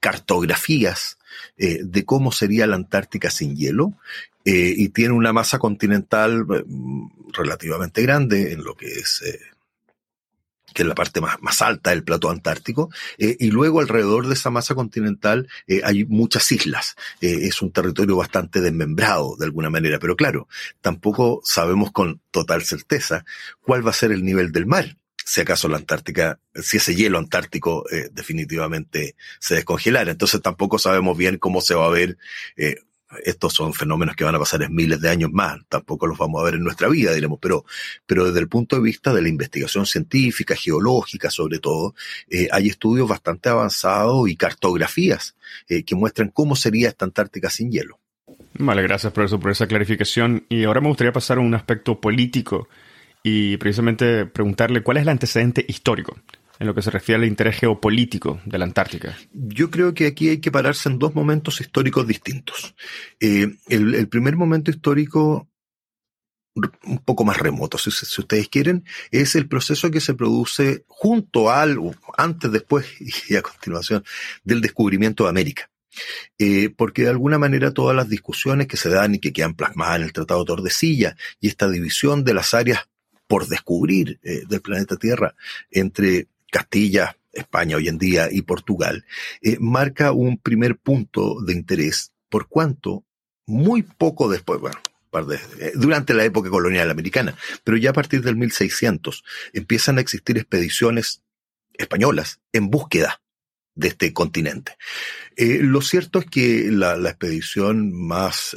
cartografías 0.00 1.18
eh, 1.56 1.80
de 1.82 2.04
cómo 2.04 2.32
sería 2.32 2.66
la 2.66 2.76
Antártica 2.76 3.30
sin 3.30 3.56
hielo 3.56 3.94
y 4.44 4.88
tiene 4.88 5.14
una 5.14 5.32
masa 5.32 5.60
continental 5.60 6.44
relativamente 7.32 8.02
grande 8.02 8.52
en 8.52 8.64
lo 8.64 8.74
que 8.74 8.86
es 8.86 9.22
que 10.72 10.82
es 10.82 10.88
la 10.88 10.94
parte 10.94 11.20
más, 11.20 11.40
más 11.40 11.62
alta 11.62 11.90
del 11.90 12.04
plato 12.04 12.30
antártico, 12.30 12.90
eh, 13.18 13.36
y 13.38 13.50
luego 13.50 13.80
alrededor 13.80 14.26
de 14.26 14.34
esa 14.34 14.50
masa 14.50 14.74
continental 14.74 15.48
eh, 15.66 15.80
hay 15.84 16.04
muchas 16.04 16.50
islas. 16.52 16.96
Eh, 17.20 17.40
es 17.42 17.62
un 17.62 17.72
territorio 17.72 18.16
bastante 18.16 18.60
desmembrado 18.60 19.36
de 19.38 19.46
alguna 19.46 19.70
manera, 19.70 19.98
pero 19.98 20.16
claro, 20.16 20.48
tampoco 20.80 21.40
sabemos 21.44 21.92
con 21.92 22.20
total 22.30 22.62
certeza 22.62 23.24
cuál 23.60 23.86
va 23.86 23.90
a 23.90 23.94
ser 23.94 24.12
el 24.12 24.24
nivel 24.24 24.52
del 24.52 24.66
mar. 24.66 24.96
Si 25.24 25.40
acaso 25.40 25.68
la 25.68 25.76
Antártica, 25.76 26.40
si 26.54 26.78
ese 26.78 26.96
hielo 26.96 27.16
antártico 27.16 27.84
definitivamente 28.10 29.14
se 29.38 29.54
descongelara. 29.54 30.10
Entonces 30.10 30.42
tampoco 30.42 30.80
sabemos 30.80 31.16
bien 31.16 31.38
cómo 31.38 31.60
se 31.60 31.76
va 31.76 31.86
a 31.86 31.90
ver 31.90 32.18
estos 33.24 33.52
son 33.52 33.74
fenómenos 33.74 34.16
que 34.16 34.24
van 34.24 34.34
a 34.34 34.38
pasar 34.38 34.62
en 34.62 34.74
miles 34.74 35.00
de 35.00 35.10
años 35.10 35.30
más, 35.32 35.58
tampoco 35.68 36.06
los 36.06 36.18
vamos 36.18 36.40
a 36.40 36.44
ver 36.44 36.54
en 36.54 36.64
nuestra 36.64 36.88
vida, 36.88 37.12
diremos, 37.12 37.38
pero, 37.40 37.64
pero 38.06 38.24
desde 38.24 38.40
el 38.40 38.48
punto 38.48 38.76
de 38.76 38.82
vista 38.82 39.12
de 39.12 39.22
la 39.22 39.28
investigación 39.28 39.86
científica, 39.86 40.54
geológica 40.56 41.30
sobre 41.30 41.58
todo, 41.58 41.94
eh, 42.28 42.48
hay 42.50 42.68
estudios 42.68 43.08
bastante 43.08 43.48
avanzados 43.48 44.28
y 44.28 44.36
cartografías 44.36 45.36
eh, 45.68 45.84
que 45.84 45.94
muestran 45.94 46.28
cómo 46.28 46.56
sería 46.56 46.88
esta 46.88 47.04
Antártica 47.04 47.50
sin 47.50 47.70
hielo. 47.70 47.98
Vale, 48.54 48.82
gracias 48.82 49.12
profesor 49.12 49.40
por 49.40 49.50
esa 49.50 49.66
clarificación. 49.66 50.44
Y 50.48 50.64
ahora 50.64 50.80
me 50.80 50.88
gustaría 50.88 51.12
pasar 51.12 51.38
a 51.38 51.40
un 51.40 51.54
aspecto 51.54 52.00
político 52.00 52.68
y 53.22 53.56
precisamente 53.56 54.26
preguntarle 54.26 54.82
cuál 54.82 54.98
es 54.98 55.02
el 55.02 55.08
antecedente 55.08 55.64
histórico 55.66 56.16
en 56.58 56.66
lo 56.66 56.74
que 56.74 56.82
se 56.82 56.90
refiere 56.90 57.22
al 57.22 57.28
interés 57.28 57.56
geopolítico 57.58 58.40
de 58.44 58.58
la 58.58 58.64
Antártica? 58.64 59.16
Yo 59.32 59.70
creo 59.70 59.94
que 59.94 60.06
aquí 60.06 60.28
hay 60.28 60.38
que 60.38 60.52
pararse 60.52 60.88
en 60.88 60.98
dos 60.98 61.14
momentos 61.14 61.60
históricos 61.60 62.06
distintos. 62.06 62.74
Eh, 63.20 63.56
el, 63.68 64.08
primer 64.08 64.36
momento 64.36 64.70
histórico 64.70 65.48
un 66.54 66.98
poco 66.98 67.24
más 67.24 67.38
remoto, 67.38 67.78
si, 67.78 67.88
ustedes 67.88 68.48
quieren, 68.48 68.84
es 69.10 69.34
el 69.36 69.48
proceso 69.48 69.90
que 69.90 70.00
se 70.00 70.14
produce 70.14 70.84
junto 70.86 71.50
al, 71.50 71.78
antes, 72.16 72.52
después 72.52 72.86
y 73.28 73.36
a 73.36 73.42
continuación 73.42 74.04
del 74.44 74.60
descubrimiento 74.60 75.24
de 75.24 75.30
América. 75.30 75.70
Eh, 76.38 76.70
porque 76.70 77.02
de 77.02 77.10
alguna 77.10 77.38
manera 77.38 77.74
todas 77.74 77.94
las 77.94 78.08
discusiones 78.08 78.66
que 78.66 78.78
se 78.78 78.88
dan 78.88 79.14
y 79.14 79.18
que 79.18 79.32
quedan 79.32 79.54
plasmadas 79.54 79.96
en 79.96 80.02
el 80.04 80.12
Tratado 80.12 80.40
de 80.40 80.46
Tordesillas 80.46 81.16
y 81.38 81.48
esta 81.48 81.68
división 81.68 82.24
de 82.24 82.32
las 82.32 82.54
áreas 82.54 82.88
por 83.26 83.46
descubrir 83.46 84.18
eh, 84.22 84.42
del 84.48 84.62
planeta 84.62 84.96
Tierra 84.96 85.34
entre 85.70 86.28
Castilla, 86.52 87.16
España 87.32 87.76
hoy 87.76 87.88
en 87.88 87.96
día 87.96 88.28
y 88.30 88.42
Portugal, 88.42 89.06
eh, 89.40 89.56
marca 89.58 90.12
un 90.12 90.36
primer 90.36 90.76
punto 90.76 91.40
de 91.40 91.54
interés, 91.54 92.12
por 92.28 92.46
cuanto 92.46 93.04
muy 93.46 93.82
poco 93.82 94.28
después, 94.28 94.60
bueno, 94.60 94.76
eh, 95.58 95.72
durante 95.74 96.12
la 96.12 96.24
época 96.24 96.50
colonial 96.50 96.90
americana, 96.90 97.36
pero 97.64 97.78
ya 97.78 97.90
a 97.90 97.94
partir 97.94 98.22
del 98.22 98.36
1600 98.36 99.24
empiezan 99.54 99.96
a 99.96 100.02
existir 100.02 100.36
expediciones 100.36 101.22
españolas 101.72 102.40
en 102.52 102.68
búsqueda 102.68 103.22
de 103.74 103.88
este 103.88 104.12
continente. 104.12 104.76
Eh, 105.36 105.60
lo 105.62 105.80
cierto 105.80 106.18
es 106.18 106.26
que 106.26 106.70
la, 106.70 106.96
expedición 107.08 107.92
más 107.92 108.54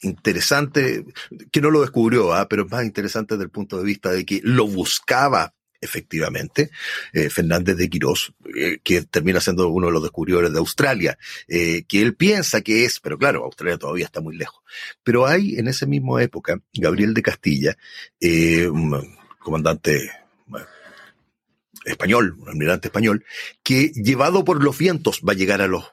interesante, 0.00 1.06
que 1.52 1.60
no 1.60 1.70
lo 1.70 1.82
descubrió, 1.82 2.34
¿ah? 2.34 2.48
pero 2.48 2.66
más 2.66 2.84
interesante 2.84 3.34
desde 3.34 3.44
el 3.44 3.50
punto 3.50 3.78
de 3.78 3.84
vista 3.84 4.10
de 4.10 4.26
que 4.26 4.40
lo 4.42 4.66
buscaba 4.66 5.54
efectivamente, 5.82 6.70
eh, 7.12 7.28
Fernández 7.28 7.76
de 7.76 7.90
Quirós, 7.90 8.32
eh, 8.56 8.78
que 8.82 9.02
termina 9.02 9.40
siendo 9.40 9.68
uno 9.68 9.88
de 9.88 9.92
los 9.92 10.02
descubridores 10.02 10.52
de 10.52 10.58
Australia, 10.58 11.18
eh, 11.48 11.82
que 11.86 12.00
él 12.00 12.14
piensa 12.14 12.62
que 12.62 12.84
es, 12.84 13.00
pero 13.00 13.18
claro, 13.18 13.44
Australia 13.44 13.76
todavía 13.76 14.06
está 14.06 14.20
muy 14.20 14.36
lejos. 14.36 14.62
Pero 15.02 15.26
hay 15.26 15.58
en 15.58 15.68
esa 15.68 15.84
misma 15.84 16.22
época 16.22 16.60
Gabriel 16.72 17.12
de 17.12 17.22
Castilla, 17.22 17.76
un 18.20 19.16
comandante 19.40 20.10
español, 21.84 22.36
un 22.38 22.48
almirante 22.48 22.88
español, 22.88 23.24
que 23.64 23.88
llevado 23.88 24.44
por 24.44 24.62
los 24.62 24.78
vientos 24.78 25.20
va 25.28 25.32
a 25.32 25.36
llegar 25.36 25.60
a 25.60 25.66
los 25.66 25.92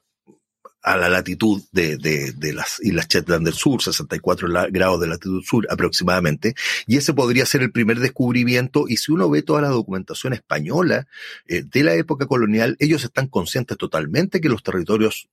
a 0.89 0.97
la 0.97 1.07
latitud 1.07 1.61
de, 1.71 1.97
de, 1.97 2.31
de, 2.31 2.53
las 2.53 2.79
Islas 2.81 3.07
Shetland 3.07 3.45
del 3.45 3.53
Sur, 3.53 3.79
64 3.79 4.47
grados 4.71 4.99
de 4.99 5.07
latitud 5.07 5.43
sur 5.43 5.67
aproximadamente, 5.69 6.55
y 6.87 6.97
ese 6.97 7.13
podría 7.13 7.45
ser 7.45 7.61
el 7.61 7.71
primer 7.71 7.99
descubrimiento, 7.99 8.85
y 8.87 8.97
si 8.97 9.11
uno 9.11 9.29
ve 9.29 9.43
toda 9.43 9.61
la 9.61 9.67
documentación 9.67 10.33
española 10.33 11.07
eh, 11.47 11.61
de 11.63 11.83
la 11.83 11.93
época 11.93 12.25
colonial, 12.25 12.75
ellos 12.79 13.03
están 13.03 13.27
conscientes 13.27 13.77
totalmente 13.77 14.41
que 14.41 14.49
los 14.49 14.63
territorios 14.63 15.29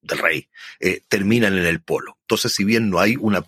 del 0.00 0.18
rey, 0.18 0.48
eh, 0.78 1.00
terminan 1.08 1.58
en 1.58 1.64
el 1.64 1.80
polo. 1.82 2.16
Entonces, 2.20 2.52
si 2.52 2.62
bien 2.62 2.88
no 2.88 3.00
hay 3.00 3.16
una 3.16 3.44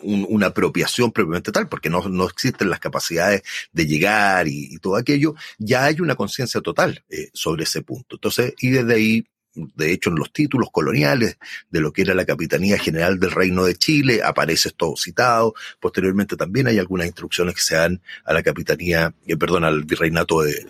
una 0.00 0.46
apropiación 0.46 1.10
propiamente 1.10 1.50
tal, 1.50 1.68
porque 1.68 1.90
no, 1.90 2.08
no, 2.08 2.26
existen 2.26 2.70
las 2.70 2.78
capacidades 2.78 3.42
de 3.72 3.84
llegar 3.84 4.46
y, 4.46 4.78
todo 4.78 4.94
aquello, 4.94 5.34
ya 5.58 5.86
hay 5.86 6.00
una 6.00 6.14
conciencia 6.14 6.60
total 6.60 7.04
eh, 7.08 7.30
sobre 7.32 7.64
ese 7.64 7.82
punto. 7.82 8.14
Entonces, 8.14 8.54
y 8.60 8.70
desde 8.70 8.94
ahí 8.94 9.26
de 9.74 9.92
hecho, 9.92 10.10
en 10.10 10.16
los 10.16 10.32
títulos 10.32 10.68
coloniales 10.70 11.38
de 11.70 11.80
lo 11.80 11.92
que 11.92 12.02
era 12.02 12.14
la 12.14 12.24
Capitanía 12.24 12.78
General 12.78 13.18
del 13.18 13.30
Reino 13.30 13.64
de 13.64 13.74
Chile, 13.74 14.22
aparece 14.22 14.68
esto 14.68 14.94
citado. 14.96 15.54
Posteriormente 15.80 16.36
también 16.36 16.66
hay 16.68 16.78
algunas 16.78 17.06
instrucciones 17.06 17.54
que 17.54 17.60
se 17.60 17.76
dan 17.76 18.00
a 18.24 18.32
la 18.32 18.42
Capitanía, 18.42 19.14
eh, 19.26 19.36
perdón, 19.36 19.64
al 19.64 19.84
Virreinato 19.84 20.42
de, 20.42 20.66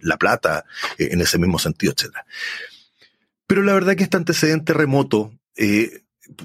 La 0.00 0.16
Plata, 0.16 0.64
eh, 0.98 1.10
en 1.12 1.20
ese 1.20 1.38
mismo 1.38 1.58
sentido, 1.58 1.92
etc. 1.92 2.14
Pero 3.46 3.62
la 3.62 3.74
verdad 3.74 3.96
que 3.96 4.04
este 4.04 4.16
antecedente 4.16 4.72
remoto, 4.72 5.32
eh, 5.56 6.02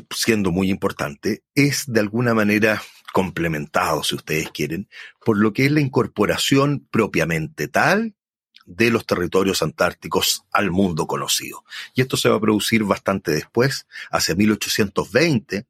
siendo 0.09 0.51
muy 0.51 0.69
importante, 0.69 1.43
es 1.55 1.85
de 1.87 1.99
alguna 1.99 2.33
manera 2.33 2.81
complementado, 3.13 4.03
si 4.03 4.15
ustedes 4.15 4.49
quieren, 4.51 4.89
por 5.23 5.37
lo 5.37 5.53
que 5.53 5.65
es 5.65 5.71
la 5.71 5.79
incorporación 5.79 6.87
propiamente 6.91 7.67
tal 7.67 8.16
de 8.67 8.91
los 8.91 9.05
territorios 9.05 9.63
antárticos 9.63 10.43
al 10.51 10.69
mundo 10.69 11.07
conocido. 11.07 11.63
Y 11.95 12.01
esto 12.01 12.17
se 12.17 12.29
va 12.29 12.35
a 12.35 12.41
producir 12.41 12.83
bastante 12.83 13.31
después, 13.31 13.87
hacia 14.11 14.35
1820, 14.35 15.65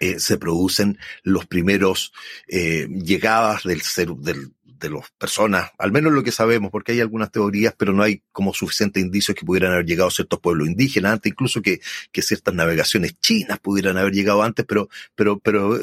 eh, 0.00 0.18
se 0.18 0.38
producen 0.38 0.98
los 1.22 1.46
primeros 1.46 2.12
eh, 2.48 2.88
llegadas 2.88 3.62
del, 3.64 3.82
del, 4.18 4.52
de 4.80 4.90
las 4.90 5.10
personas, 5.18 5.70
al 5.78 5.92
menos 5.92 6.12
lo 6.12 6.24
que 6.24 6.32
sabemos, 6.32 6.70
porque 6.70 6.92
hay 6.92 7.00
algunas 7.00 7.30
teorías, 7.30 7.74
pero 7.76 7.92
no 7.92 8.02
hay 8.02 8.22
como 8.32 8.52
suficientes 8.52 9.02
indicios 9.02 9.36
que 9.36 9.44
pudieran 9.44 9.72
haber 9.72 9.86
llegado 9.86 10.10
ciertos 10.10 10.40
pueblos 10.40 10.68
indígenas 10.68 11.12
antes, 11.12 11.30
incluso 11.30 11.62
que, 11.62 11.80
que 12.10 12.22
ciertas 12.22 12.54
navegaciones 12.54 13.20
chinas 13.20 13.58
pudieran 13.60 13.96
haber 13.98 14.12
llegado 14.12 14.42
antes, 14.42 14.64
pero, 14.66 14.88
pero, 15.14 15.38
pero 15.38 15.78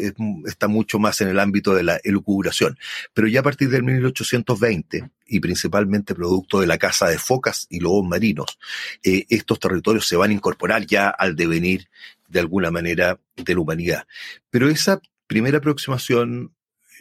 está 0.46 0.68
mucho 0.68 1.00
más 1.00 1.22
en 1.22 1.30
el 1.30 1.39
ámbito 1.39 1.74
de 1.74 1.84
la 1.84 2.00
elucubración. 2.04 2.77
Pero 3.13 3.27
ya 3.27 3.39
a 3.39 3.44
partir 3.44 3.70
del 3.70 3.84
1820, 3.84 5.10
y 5.27 5.39
principalmente 5.39 6.16
producto 6.16 6.60
de 6.60 6.68
la 6.68 6.77
caza 6.77 7.08
de 7.08 7.20
focas 7.20 7.68
y 7.70 7.80
lobos 7.80 8.08
marinos, 8.08 8.58
eh, 9.04 9.25
estos 9.30 9.60
territorios 9.60 10.08
se 10.08 10.16
van 10.16 10.32
a 10.32 10.34
incorporar 10.34 10.86
ya 10.86 11.10
al 11.10 11.36
devenir 11.36 11.88
de 12.27 12.39
alguna 12.39 12.72
manera 12.72 13.20
de 13.36 13.54
la 13.54 13.60
humanidad. 13.60 14.08
Pero 14.50 14.70
esa 14.70 15.01
primera 15.27 15.60
aproximación 15.60 16.54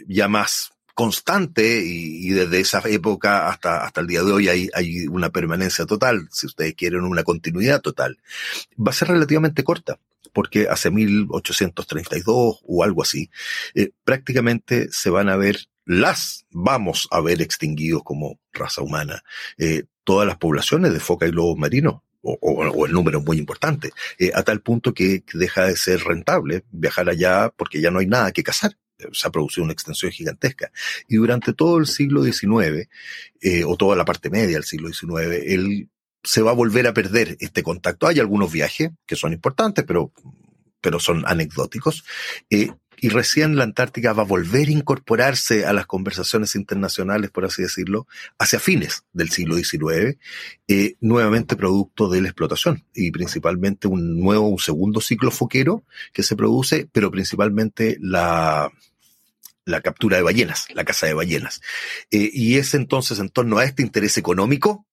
ya 0.06 0.28
más 0.28 0.72
constante 0.96 1.82
y, 1.84 2.30
desde 2.30 2.58
esa 2.58 2.80
época 2.86 3.50
hasta, 3.50 3.84
hasta 3.84 4.00
el 4.00 4.06
día 4.06 4.22
de 4.22 4.32
hoy 4.32 4.48
hay, 4.48 4.70
hay 4.72 5.06
una 5.08 5.28
permanencia 5.28 5.84
total, 5.84 6.26
si 6.32 6.46
ustedes 6.46 6.74
quieren 6.74 7.02
una 7.02 7.22
continuidad 7.22 7.82
total. 7.82 8.18
Va 8.78 8.92
a 8.92 8.94
ser 8.94 9.08
relativamente 9.08 9.62
corta 9.62 9.98
porque 10.32 10.68
hace 10.70 10.90
1832 10.90 12.60
o 12.62 12.82
algo 12.82 13.02
así, 13.02 13.30
eh, 13.74 13.90
prácticamente 14.04 14.88
se 14.90 15.10
van 15.10 15.28
a 15.28 15.36
ver 15.36 15.66
las 15.84 16.46
vamos 16.50 17.08
a 17.10 17.20
ver 17.20 17.42
extinguidos 17.42 18.02
como 18.02 18.40
raza 18.52 18.80
humana. 18.80 19.22
Eh, 19.58 19.84
todas 20.02 20.26
las 20.26 20.38
poblaciones 20.38 20.94
de 20.94 21.00
foca 21.00 21.26
y 21.26 21.32
lobos 21.32 21.58
marinos, 21.58 22.00
o, 22.22 22.86
el 22.86 22.92
número 22.92 23.20
muy 23.20 23.36
importante, 23.36 23.92
eh, 24.18 24.32
a 24.34 24.42
tal 24.42 24.62
punto 24.62 24.94
que 24.94 25.24
deja 25.34 25.66
de 25.66 25.76
ser 25.76 26.00
rentable 26.00 26.64
viajar 26.70 27.10
allá 27.10 27.52
porque 27.54 27.82
ya 27.82 27.90
no 27.90 27.98
hay 27.98 28.06
nada 28.06 28.32
que 28.32 28.42
cazar 28.42 28.76
se 29.12 29.28
ha 29.28 29.30
producido 29.30 29.64
una 29.64 29.72
extensión 29.72 30.12
gigantesca. 30.12 30.70
Y 31.08 31.16
durante 31.16 31.52
todo 31.52 31.78
el 31.78 31.86
siglo 31.86 32.22
XIX, 32.22 32.88
eh, 33.40 33.64
o 33.64 33.76
toda 33.76 33.96
la 33.96 34.04
parte 34.04 34.30
media 34.30 34.54
del 34.54 34.64
siglo 34.64 34.92
XIX, 34.92 35.42
él 35.46 35.88
se 36.22 36.42
va 36.42 36.50
a 36.50 36.54
volver 36.54 36.86
a 36.86 36.94
perder 36.94 37.36
este 37.40 37.62
contacto. 37.62 38.06
Hay 38.06 38.18
algunos 38.18 38.50
viajes 38.50 38.90
que 39.06 39.16
son 39.16 39.32
importantes, 39.32 39.84
pero, 39.86 40.12
pero 40.80 40.98
son 40.98 41.24
anecdóticos. 41.26 42.04
Eh, 42.50 42.70
y 42.98 43.10
recién 43.10 43.56
la 43.56 43.64
Antártica 43.64 44.12
va 44.12 44.22
a 44.22 44.26
volver 44.26 44.68
a 44.68 44.72
incorporarse 44.72 45.66
a 45.66 45.72
las 45.72 45.86
conversaciones 45.86 46.54
internacionales, 46.54 47.30
por 47.30 47.44
así 47.44 47.62
decirlo, 47.62 48.06
hacia 48.38 48.58
fines 48.58 49.04
del 49.12 49.30
siglo 49.30 49.56
XIX, 49.56 50.18
eh, 50.66 50.96
nuevamente 51.00 51.56
producto 51.56 52.08
de 52.08 52.22
la 52.22 52.28
explotación 52.28 52.84
y 52.94 53.10
principalmente 53.10 53.86
un 53.86 54.18
nuevo, 54.18 54.48
un 54.48 54.58
segundo 54.58 55.00
ciclo 55.00 55.30
foquero 55.30 55.84
que 56.12 56.22
se 56.22 56.36
produce, 56.36 56.88
pero 56.90 57.10
principalmente 57.10 57.98
la, 58.00 58.72
la 59.66 59.82
captura 59.82 60.16
de 60.16 60.22
ballenas, 60.22 60.66
la 60.72 60.84
caza 60.84 61.06
de 61.06 61.12
ballenas. 61.12 61.60
Eh, 62.10 62.30
y 62.32 62.56
es 62.56 62.72
entonces 62.72 63.18
en 63.18 63.28
torno 63.28 63.58
a 63.58 63.64
este 63.64 63.82
interés 63.82 64.16
económico 64.16 64.86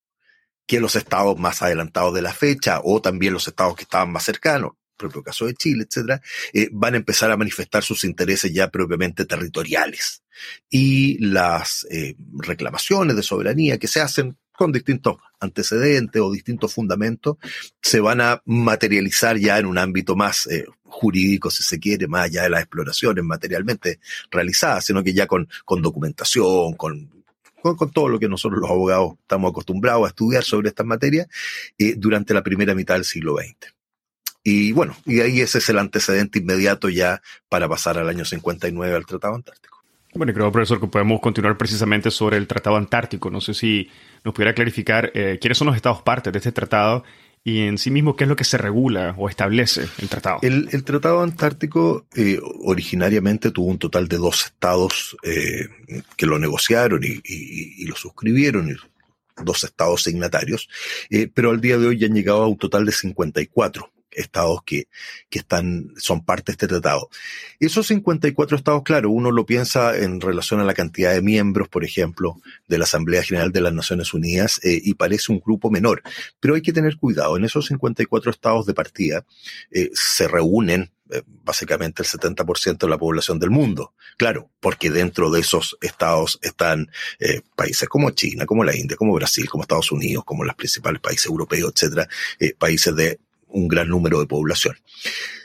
que 0.66 0.80
los 0.80 0.96
estados 0.96 1.38
más 1.38 1.62
adelantados 1.62 2.14
de 2.14 2.22
la 2.22 2.34
fecha 2.34 2.82
o 2.84 3.02
también 3.02 3.34
los 3.34 3.48
estados 3.48 3.76
que 3.76 3.84
estaban 3.84 4.12
más 4.12 4.24
cercanos, 4.24 4.74
propio 4.98 5.24
caso 5.24 5.46
de 5.46 5.54
Chile, 5.54 5.86
etcétera, 5.88 6.22
eh, 6.54 6.70
van 6.72 6.96
a 6.96 6.98
empezar 6.98 7.30
a 7.30 7.38
manifestar 7.38 7.84
sus 7.84 8.04
intereses 8.04 8.52
ya 8.52 8.70
propiamente 8.70 9.26
territoriales. 9.26 10.24
Y 10.70 11.24
las 11.24 11.86
eh, 11.92 12.16
reclamaciones 12.34 13.16
de 13.16 13.24
soberanía 13.24 13.78
que 13.78 13.88
se 13.88 14.02
hacen 14.02 14.38
con 14.56 14.72
distintos 14.72 15.18
antecedentes 15.40 16.22
o 16.22 16.32
distintos 16.32 16.74
fundamentos, 16.74 17.38
se 17.82 18.00
van 18.00 18.22
a 18.22 18.42
materializar 18.46 19.38
ya 19.38 19.58
en 19.58 19.66
un 19.66 19.78
ámbito 19.78 20.16
más 20.16 20.48
eh, 20.48 20.66
jurídico, 20.84 21.50
si 21.50 21.64
se 21.64 21.80
quiere, 21.80 22.08
más 22.08 22.26
allá 22.26 22.44
de 22.44 22.50
las 22.50 22.62
exploraciones 22.62 23.24
materialmente 23.24 24.00
realizadas, 24.32 24.86
sino 24.86 25.04
que 25.04 25.14
ya 25.14 25.28
con, 25.28 25.48
con 25.66 25.82
documentación, 25.82 26.74
con, 26.76 27.10
con, 27.62 27.92
todo 27.92 28.10
lo 28.10 28.20
que 28.20 28.30
nosotros 28.30 28.62
los 28.62 28.70
abogados 28.70 29.14
estamos 29.22 29.52
acostumbrados 29.52 30.06
a 30.06 30.10
estudiar 30.10 30.44
sobre 30.44 30.70
estas 30.70 30.86
materias, 30.86 31.28
durante 31.98 32.34
la 32.34 32.44
primera 32.44 32.76
mitad 32.76 32.96
del 32.96 33.06
siglo 33.06 33.36
XX. 33.38 33.74
Y 34.44 34.74
bueno, 34.74 34.96
y 35.06 35.22
ahí 35.22 35.40
ese 35.40 35.60
es 35.60 35.70
el 35.70 35.80
antecedente 35.80 36.40
inmediato 36.40 36.90
ya 36.90 37.22
para 37.48 37.70
pasar 37.70 37.98
al 37.98 38.10
año 38.10 38.26
59 38.26 38.96
al 38.96 39.06
Tratado 39.06 39.36
Antártico. 39.36 39.84
Bueno, 40.16 40.34
creo, 40.34 40.52
profesor, 40.52 40.80
que 40.80 40.88
podemos 40.88 41.20
continuar 41.22 41.58
precisamente 41.58 42.12
sobre 42.12 42.38
el 42.38 42.46
Tratado 42.46 42.76
Antártico. 42.76 43.32
No 43.32 43.42
sé 43.42 43.54
si 43.54 43.90
nos 44.24 44.34
pudiera 44.34 44.54
clarificar 44.54 45.12
eh, 45.14 45.38
quiénes 45.40 45.58
son 45.58 45.68
los 45.68 45.76
estados 45.76 46.02
partes 46.02 46.32
de 46.32 46.40
este 46.40 46.52
tratado 46.52 47.04
y 47.44 47.62
en 47.62 47.78
sí 47.78 47.92
mismo 47.92 48.16
qué 48.16 48.24
es 48.24 48.30
lo 48.30 48.38
que 48.38 48.46
se 48.46 48.58
regula 48.58 49.16
o 49.18 49.28
establece 49.28 49.86
el 50.02 50.08
tratado. 50.08 50.40
El, 50.42 50.84
Tratado 50.84 51.22
Antártico 51.22 52.06
eh, 52.16 52.40
originariamente 52.64 53.52
tuvo 53.52 53.68
un 53.68 53.80
total 53.80 54.08
de 54.08 54.18
dos 54.18 54.46
estados 54.46 55.18
eh, 55.24 55.68
que 56.16 56.26
lo 56.26 56.40
negociaron 56.40 57.02
y, 57.04 57.86
lo 57.86 57.96
suscribieron, 57.96 58.70
y 58.70 58.76
dos 59.44 59.64
estados 59.66 60.04
signatarios, 60.04 60.70
pero 61.34 61.50
al 61.50 61.60
día 61.60 61.78
de 61.78 61.88
hoy 61.88 61.98
ya 61.98 62.08
han 62.08 62.14
llegado 62.14 62.44
a 62.44 62.48
un 62.48 62.58
total 62.58 62.86
de 62.86 62.92
54 62.94 63.92
estados 64.16 64.62
que, 64.66 64.88
que 65.30 65.40
están, 65.40 65.94
son 65.98 66.24
parte 66.24 66.52
de 66.52 66.54
este 66.54 66.68
tratado. 66.68 67.10
Esos 67.60 67.88
54 67.88 68.58
estados, 68.58 68.84
claro, 68.84 69.10
uno 69.10 69.32
lo 69.32 69.46
piensa 69.46 69.98
en 69.98 70.22
relación 70.22 70.60
a 70.60 70.64
la 70.64 70.74
cantidad 70.74 71.14
de 71.14 71.22
miembros, 71.22 71.68
por 71.70 71.84
ejemplo, 71.84 72.42
de 72.68 72.78
la 72.78 72.84
Asamblea 72.84 73.24
General 73.24 73.52
de 73.52 73.62
las 73.62 73.74
Naciones 73.74 74.14
Unidas, 74.14 74.60
eh, 74.64 74.80
y 74.84 74.94
parece 74.96 75.32
un 75.32 75.40
grupo 75.40 75.70
menor. 75.70 76.02
Pero 76.40 76.56
hay 76.56 76.62
que 76.62 76.74
tener 76.74 76.98
cuidado, 76.98 77.38
en 77.38 77.46
esos 77.46 77.68
54 77.68 78.32
estados 78.32 78.66
de 78.66 78.74
partida 78.74 79.26
eh, 79.72 79.90
se 79.94 80.28
reúnen 80.28 80.92
eh, 81.12 81.22
básicamente 81.26 82.04
el 82.04 82.08
70% 82.08 82.78
de 82.78 82.90
la 82.90 82.98
población 82.98 83.40
del 83.40 83.50
mundo. 83.50 83.94
Claro, 84.18 84.50
porque 84.60 84.90
dentro 84.90 85.30
de 85.32 85.42
esos 85.42 85.78
estados 85.82 86.40
están 86.42 86.90
países 87.56 87.90
como 87.90 88.12
China, 88.12 88.46
como 88.46 88.64
la 88.64 88.76
India, 88.76 88.96
como 88.96 89.14
Brasil, 89.14 89.50
como 89.50 89.64
Estados 89.64 89.92
Unidos, 89.92 90.24
como 90.24 90.44
los 90.44 90.56
principales 90.56 91.02
países 91.02 91.26
europeos, 91.26 91.74
etcétera, 91.76 92.08
países 92.58 92.96
de 92.96 93.20
un 93.54 93.68
gran 93.68 93.88
número 93.88 94.20
de 94.20 94.28
población. 94.28 94.76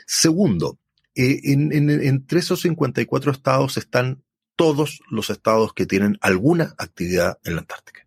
Segundo, 0.05 0.79
eh, 1.15 1.39
en, 1.43 1.71
entre 1.89 2.39
esos 2.39 2.61
54 2.61 3.31
estados 3.31 3.77
están 3.77 4.23
todos 4.55 4.99
los 5.09 5.29
estados 5.29 5.73
que 5.73 5.85
tienen 5.85 6.17
alguna 6.21 6.75
actividad 6.77 7.39
en 7.45 7.55
la 7.55 7.61
Antártica. 7.61 8.05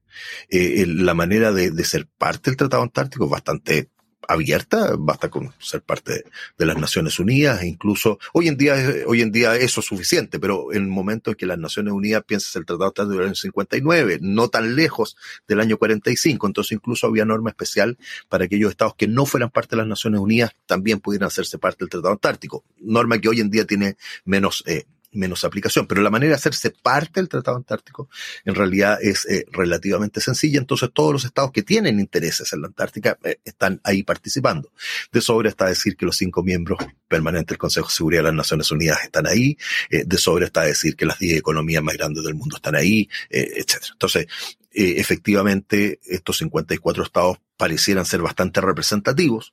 Eh, 0.50 0.84
la 0.86 1.14
manera 1.14 1.52
de, 1.52 1.70
de, 1.70 1.84
ser 1.84 2.06
parte 2.18 2.50
del 2.50 2.58
Tratado 2.58 2.82
Antártico 2.82 3.24
es 3.24 3.30
bastante 3.30 3.88
abierta, 4.28 4.94
basta 4.98 5.28
con 5.28 5.52
ser 5.58 5.82
parte 5.82 6.24
de 6.58 6.66
las 6.66 6.76
Naciones 6.76 7.18
Unidas, 7.18 7.62
e 7.62 7.66
incluso 7.66 8.18
hoy 8.32 8.48
en 8.48 8.56
día, 8.56 8.74
hoy 9.06 9.22
en 9.22 9.32
día 9.32 9.56
eso 9.56 9.80
es 9.80 9.86
suficiente, 9.86 10.38
pero 10.38 10.72
en 10.72 10.82
el 10.82 10.88
momento 10.88 11.30
en 11.30 11.36
que 11.36 11.46
las 11.46 11.58
Naciones 11.58 11.92
Unidas 11.92 12.24
piensas 12.26 12.54
el 12.56 12.64
Tratado 12.64 13.06
del 13.06 13.22
año 13.22 13.34
59, 13.34 14.18
no 14.20 14.48
tan 14.48 14.76
lejos 14.76 15.16
del 15.48 15.60
año 15.60 15.76
45, 15.76 16.46
entonces 16.46 16.72
incluso 16.72 17.06
había 17.06 17.24
norma 17.24 17.50
especial 17.50 17.98
para 18.28 18.44
aquellos 18.44 18.70
estados 18.70 18.94
que 18.96 19.08
no 19.08 19.26
fueran 19.26 19.50
parte 19.50 19.70
de 19.70 19.78
las 19.78 19.86
Naciones 19.86 20.20
Unidas 20.20 20.52
también 20.66 21.00
pudieran 21.00 21.26
hacerse 21.26 21.58
parte 21.58 21.78
del 21.80 21.90
Tratado 21.90 22.12
Antártico, 22.12 22.64
norma 22.78 23.18
que 23.18 23.28
hoy 23.28 23.40
en 23.40 23.50
día 23.50 23.66
tiene 23.66 23.96
menos 24.24 24.62
eh, 24.66 24.84
menos 25.12 25.44
aplicación. 25.44 25.86
Pero 25.86 26.02
la 26.02 26.10
manera 26.10 26.30
de 26.30 26.36
hacerse 26.36 26.70
parte 26.70 27.20
del 27.20 27.28
Tratado 27.28 27.56
Antártico 27.56 28.08
en 28.44 28.54
realidad 28.54 28.98
es 29.00 29.26
eh, 29.26 29.46
relativamente 29.52 30.20
sencilla. 30.20 30.58
Entonces 30.58 30.90
todos 30.92 31.12
los 31.12 31.24
estados 31.24 31.52
que 31.52 31.62
tienen 31.62 32.00
intereses 32.00 32.52
en 32.52 32.62
la 32.62 32.68
Antártica 32.68 33.18
eh, 33.24 33.38
están 33.44 33.80
ahí 33.84 34.02
participando. 34.02 34.72
De 35.12 35.20
sobra 35.20 35.48
está 35.48 35.66
decir 35.66 35.96
que 35.96 36.06
los 36.06 36.16
cinco 36.16 36.42
miembros 36.42 36.78
permanentes 37.08 37.48
del 37.48 37.58
Consejo 37.58 37.88
de 37.88 37.94
Seguridad 37.94 38.20
de 38.20 38.28
las 38.28 38.34
Naciones 38.34 38.70
Unidas 38.70 38.98
están 39.04 39.26
ahí. 39.26 39.56
Eh, 39.90 40.04
de 40.06 40.18
sobra 40.18 40.46
está 40.46 40.62
decir 40.62 40.96
que 40.96 41.06
las 41.06 41.18
10 41.18 41.38
economías 41.38 41.82
más 41.82 41.96
grandes 41.96 42.24
del 42.24 42.34
mundo 42.34 42.56
están 42.56 42.74
ahí, 42.74 43.08
etc. 43.30 43.82
Entonces, 43.92 44.26
efectivamente 44.74 46.00
estos 46.04 46.38
54 46.38 47.04
estados 47.04 47.38
parecieran 47.58 48.06
ser 48.06 48.22
bastante 48.22 48.60
representativos, 48.60 49.52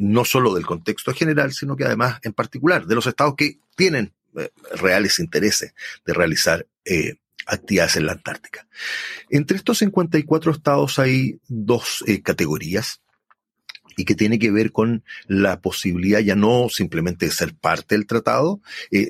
no 0.00 0.24
solo 0.24 0.54
del 0.54 0.64
contexto 0.64 1.12
general, 1.12 1.52
sino 1.52 1.76
que 1.76 1.84
además 1.84 2.20
en 2.22 2.32
particular 2.32 2.86
de 2.86 2.94
los 2.94 3.06
estados 3.06 3.34
que 3.36 3.58
tienen 3.74 4.12
reales 4.72 5.18
intereses 5.18 5.74
de 6.04 6.12
realizar 6.12 6.66
actividades 7.46 7.96
en 7.96 8.06
la 8.06 8.12
Antártica. 8.12 8.66
Entre 9.30 9.56
estos 9.56 9.78
54 9.78 10.52
estados 10.52 10.98
hay 10.98 11.40
dos 11.48 12.04
categorías 12.22 13.00
y 13.96 14.04
que 14.04 14.14
tiene 14.14 14.38
que 14.40 14.50
ver 14.50 14.72
con 14.72 15.04
la 15.26 15.60
posibilidad 15.60 16.18
ya 16.18 16.34
no 16.34 16.68
simplemente 16.68 17.26
de 17.26 17.32
ser 17.32 17.54
parte 17.54 17.94
del 17.94 18.06
tratado, 18.06 18.60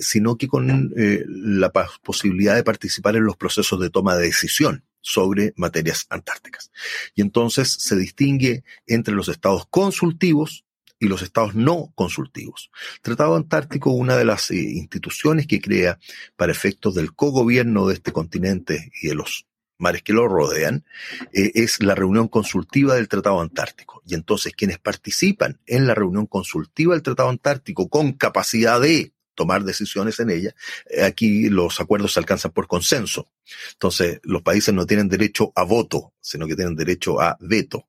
sino 0.00 0.36
que 0.36 0.48
con 0.48 0.92
la 0.94 1.72
posibilidad 2.02 2.54
de 2.54 2.64
participar 2.64 3.16
en 3.16 3.24
los 3.24 3.36
procesos 3.36 3.80
de 3.80 3.90
toma 3.90 4.16
de 4.16 4.26
decisión 4.26 4.84
sobre 5.00 5.52
materias 5.56 6.06
antárticas. 6.10 6.70
Y 7.14 7.22
entonces 7.22 7.72
se 7.78 7.96
distingue 7.96 8.64
entre 8.86 9.14
los 9.14 9.28
estados 9.28 9.66
consultivos 9.68 10.63
y 10.98 11.08
los 11.08 11.22
estados 11.22 11.54
no 11.54 11.92
consultivos. 11.94 12.70
Tratado 13.02 13.36
Antártico, 13.36 13.90
una 13.90 14.16
de 14.16 14.24
las 14.24 14.50
eh, 14.50 14.56
instituciones 14.56 15.46
que 15.46 15.60
crea 15.60 15.98
para 16.36 16.52
efectos 16.52 16.94
del 16.94 17.14
cogobierno 17.14 17.86
de 17.86 17.94
este 17.94 18.12
continente 18.12 18.90
y 19.02 19.08
de 19.08 19.14
los 19.14 19.46
mares 19.78 20.02
que 20.02 20.12
lo 20.12 20.28
rodean, 20.28 20.84
eh, 21.32 21.52
es 21.54 21.82
la 21.82 21.94
reunión 21.94 22.28
consultiva 22.28 22.94
del 22.94 23.08
Tratado 23.08 23.40
Antártico. 23.40 24.02
Y 24.06 24.14
entonces 24.14 24.52
quienes 24.54 24.78
participan 24.78 25.60
en 25.66 25.86
la 25.86 25.94
reunión 25.94 26.26
consultiva 26.26 26.94
del 26.94 27.02
Tratado 27.02 27.28
Antártico 27.28 27.88
con 27.88 28.12
capacidad 28.12 28.80
de 28.80 29.13
tomar 29.34 29.64
decisiones 29.64 30.20
en 30.20 30.30
ella, 30.30 30.54
eh, 30.88 31.02
aquí 31.02 31.48
los 31.48 31.80
acuerdos 31.80 32.12
se 32.12 32.20
alcanzan 32.20 32.52
por 32.52 32.66
consenso. 32.66 33.28
Entonces, 33.72 34.20
los 34.22 34.42
países 34.42 34.74
no 34.74 34.86
tienen 34.86 35.08
derecho 35.08 35.52
a 35.54 35.64
voto, 35.64 36.12
sino 36.20 36.46
que 36.46 36.56
tienen 36.56 36.76
derecho 36.76 37.20
a 37.20 37.36
veto. 37.40 37.86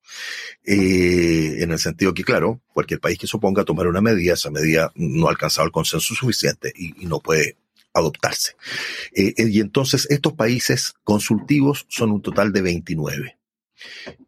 Eh, 0.63 1.57
en 1.59 1.71
el 1.71 1.79
sentido 1.79 2.13
que, 2.13 2.23
claro, 2.23 2.61
cualquier 2.73 2.99
país 2.99 3.17
que 3.17 3.27
se 3.27 3.37
oponga 3.37 3.61
a 3.61 3.65
tomar 3.65 3.87
una 3.87 4.01
medida, 4.01 4.33
esa 4.33 4.51
medida 4.51 4.91
no 4.95 5.27
ha 5.27 5.31
alcanzado 5.31 5.65
el 5.65 5.71
consenso 5.71 6.13
suficiente 6.15 6.73
y, 6.75 7.05
no 7.05 7.19
puede 7.19 7.57
adoptarse. 7.93 8.55
Eh, 9.13 9.33
y 9.37 9.59
entonces, 9.59 10.07
estos 10.09 10.33
países 10.33 10.93
consultivos 11.03 11.85
son 11.87 12.11
un 12.11 12.21
total 12.21 12.51
de 12.51 12.61
29. 12.61 13.37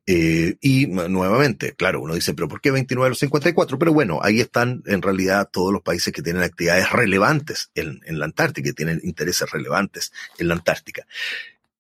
Eh, 0.05 0.55
y 0.62 0.88
nuevamente, 0.88 1.73
claro, 1.73 2.01
uno 2.01 2.15
dice, 2.15 2.33
pero 2.33 2.47
¿por 2.47 2.62
qué 2.62 2.71
29 2.71 3.05
de 3.05 3.10
los 3.10 3.19
54? 3.19 3.77
Pero 3.77 3.93
bueno, 3.93 4.19
ahí 4.21 4.39
están 4.39 4.83
en 4.86 5.01
realidad 5.01 5.49
todos 5.51 5.73
los 5.73 5.81
países 5.81 6.13
que 6.13 6.21
tienen 6.21 6.43
actividades 6.43 6.91
relevantes 6.91 7.71
en, 7.75 8.01
la 8.07 8.25
Antártica, 8.25 8.69
que 8.69 8.73
tienen 8.73 9.01
intereses 9.03 9.49
relevantes 9.51 10.12
en 10.38 10.47
la 10.47 10.55
Antártica. 10.55 11.05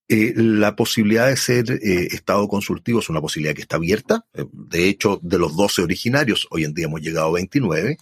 Eh, 0.09 0.33
la 0.35 0.75
posibilidad 0.75 1.27
de 1.27 1.35
ser 1.35 1.69
eh, 1.71 2.07
Estado 2.11 2.47
consultivo 2.47 2.99
es 2.99 3.09
una 3.09 3.21
posibilidad 3.21 3.55
que 3.55 3.61
está 3.61 3.75
abierta. 3.75 4.25
De 4.51 4.87
hecho, 4.87 5.19
de 5.21 5.37
los 5.37 5.55
12 5.55 5.81
originarios, 5.81 6.47
hoy 6.49 6.63
en 6.63 6.73
día 6.73 6.85
hemos 6.85 7.01
llegado 7.01 7.27
a 7.27 7.33
29, 7.33 7.97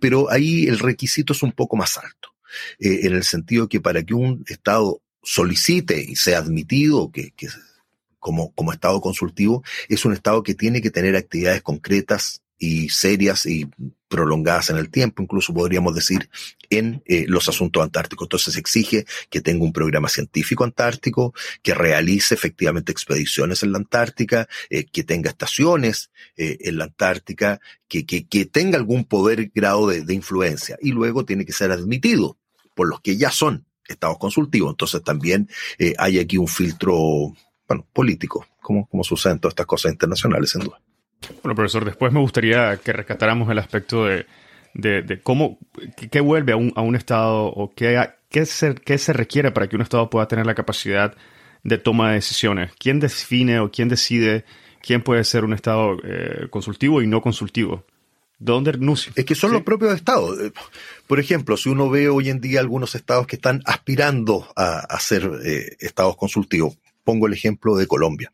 pero 0.00 0.30
ahí 0.30 0.66
el 0.66 0.78
requisito 0.78 1.32
es 1.32 1.42
un 1.42 1.52
poco 1.52 1.76
más 1.76 1.98
alto, 1.98 2.34
en 2.78 3.14
el 3.14 3.24
sentido 3.24 3.68
que 3.68 3.80
para 3.80 4.02
que 4.02 4.14
un 4.14 4.44
Estado 4.46 5.00
solicite 5.22 6.02
y 6.02 6.16
sea 6.16 6.38
admitido, 6.38 7.10
que, 7.10 7.30
que 7.32 7.48
como, 8.24 8.54
como 8.54 8.72
Estado 8.72 9.02
consultivo, 9.02 9.62
es 9.90 10.06
un 10.06 10.14
Estado 10.14 10.42
que 10.42 10.54
tiene 10.54 10.80
que 10.80 10.90
tener 10.90 11.14
actividades 11.14 11.60
concretas 11.60 12.40
y 12.58 12.88
serias 12.88 13.44
y 13.44 13.68
prolongadas 14.08 14.70
en 14.70 14.78
el 14.78 14.88
tiempo, 14.88 15.22
incluso 15.22 15.52
podríamos 15.52 15.94
decir, 15.94 16.30
en 16.70 17.02
eh, 17.04 17.26
los 17.28 17.50
asuntos 17.50 17.82
antárticos. 17.82 18.24
Entonces 18.24 18.56
exige 18.56 19.04
que 19.28 19.42
tenga 19.42 19.62
un 19.62 19.74
programa 19.74 20.08
científico 20.08 20.64
antártico, 20.64 21.34
que 21.62 21.74
realice 21.74 22.34
efectivamente 22.34 22.92
expediciones 22.92 23.62
en 23.62 23.72
la 23.72 23.78
Antártica, 23.78 24.48
eh, 24.70 24.86
que 24.86 25.04
tenga 25.04 25.28
estaciones 25.28 26.10
eh, 26.38 26.56
en 26.60 26.78
la 26.78 26.84
Antártica, 26.84 27.60
que, 27.88 28.06
que, 28.06 28.26
que, 28.26 28.46
tenga 28.46 28.78
algún 28.78 29.04
poder 29.04 29.50
grado 29.54 29.88
de, 29.88 30.00
de 30.00 30.14
influencia 30.14 30.78
y 30.80 30.92
luego 30.92 31.26
tiene 31.26 31.44
que 31.44 31.52
ser 31.52 31.72
admitido 31.72 32.38
por 32.74 32.88
los 32.88 33.02
que 33.02 33.18
ya 33.18 33.30
son 33.30 33.66
estados 33.86 34.16
consultivos. 34.16 34.70
Entonces 34.70 35.02
también 35.02 35.50
hay 35.98 36.18
aquí 36.18 36.38
un 36.38 36.48
filtro 36.48 37.34
bueno, 37.68 37.86
político, 37.92 38.46
como, 38.60 38.86
como 38.86 39.04
suceden 39.04 39.38
todas 39.38 39.52
estas 39.52 39.66
cosas 39.66 39.92
internacionales, 39.92 40.50
sin 40.50 40.62
duda. 40.62 40.80
Bueno, 41.42 41.54
profesor, 41.54 41.84
después 41.84 42.12
me 42.12 42.20
gustaría 42.20 42.76
que 42.78 42.92
rescatáramos 42.92 43.50
el 43.50 43.58
aspecto 43.58 44.04
de, 44.04 44.26
de, 44.74 45.20
cómo, 45.22 45.58
qué 46.10 46.20
vuelve 46.20 46.52
a 46.52 46.56
un, 46.56 46.72
a 46.76 46.82
un 46.82 46.96
Estado 46.96 47.46
o 47.46 47.72
qué, 47.74 48.10
qué, 48.28 48.46
se, 48.46 48.74
qué 48.74 48.98
se 48.98 49.12
requiere 49.12 49.50
para 49.50 49.68
que 49.68 49.76
un 49.76 49.82
Estado 49.82 50.10
pueda 50.10 50.28
tener 50.28 50.46
la 50.46 50.54
capacidad 50.54 51.14
de 51.62 51.78
toma 51.78 52.10
de 52.10 52.16
decisiones. 52.16 52.72
¿Quién 52.78 53.00
define 53.00 53.60
o 53.60 53.70
quién 53.70 53.88
decide 53.88 54.44
quién 54.82 55.02
puede 55.02 55.24
ser 55.24 55.44
un 55.44 55.54
Estado 55.54 55.96
eh, 56.04 56.48
consultivo 56.50 57.00
y 57.00 57.06
no 57.06 57.22
consultivo? 57.22 57.84
¿Dónde 58.38 58.72
renuncio? 58.72 59.12
Es 59.16 59.24
que 59.24 59.34
son 59.34 59.52
los 59.52 59.62
propios 59.62 59.94
estados. 59.94 60.38
Eh, 60.38 60.52
por 61.06 61.18
ejemplo, 61.18 61.56
si 61.56 61.70
uno 61.70 61.88
ve 61.88 62.08
hoy 62.08 62.28
en 62.28 62.40
día 62.40 62.60
algunos 62.60 62.94
estados 62.94 63.26
que 63.26 63.36
están 63.36 63.62
aspirando 63.64 64.46
a, 64.56 64.98
ser 65.00 65.30
eh, 65.44 65.76
estados 65.80 66.16
consultivos, 66.16 66.76
pongo 67.04 67.26
el 67.26 67.34
ejemplo 67.34 67.76
de 67.76 67.86
Colombia. 67.86 68.32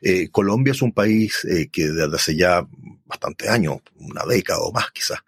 Eh, 0.00 0.28
Colombia 0.30 0.72
es 0.72 0.82
un 0.82 0.92
país 0.92 1.44
eh, 1.44 1.68
que 1.70 1.88
desde 1.88 2.16
hace 2.16 2.36
ya 2.36 2.66
bastantes 3.04 3.48
años, 3.48 3.78
una 3.96 4.24
década 4.24 4.60
o 4.60 4.72
más 4.72 4.90
quizás, 4.92 5.18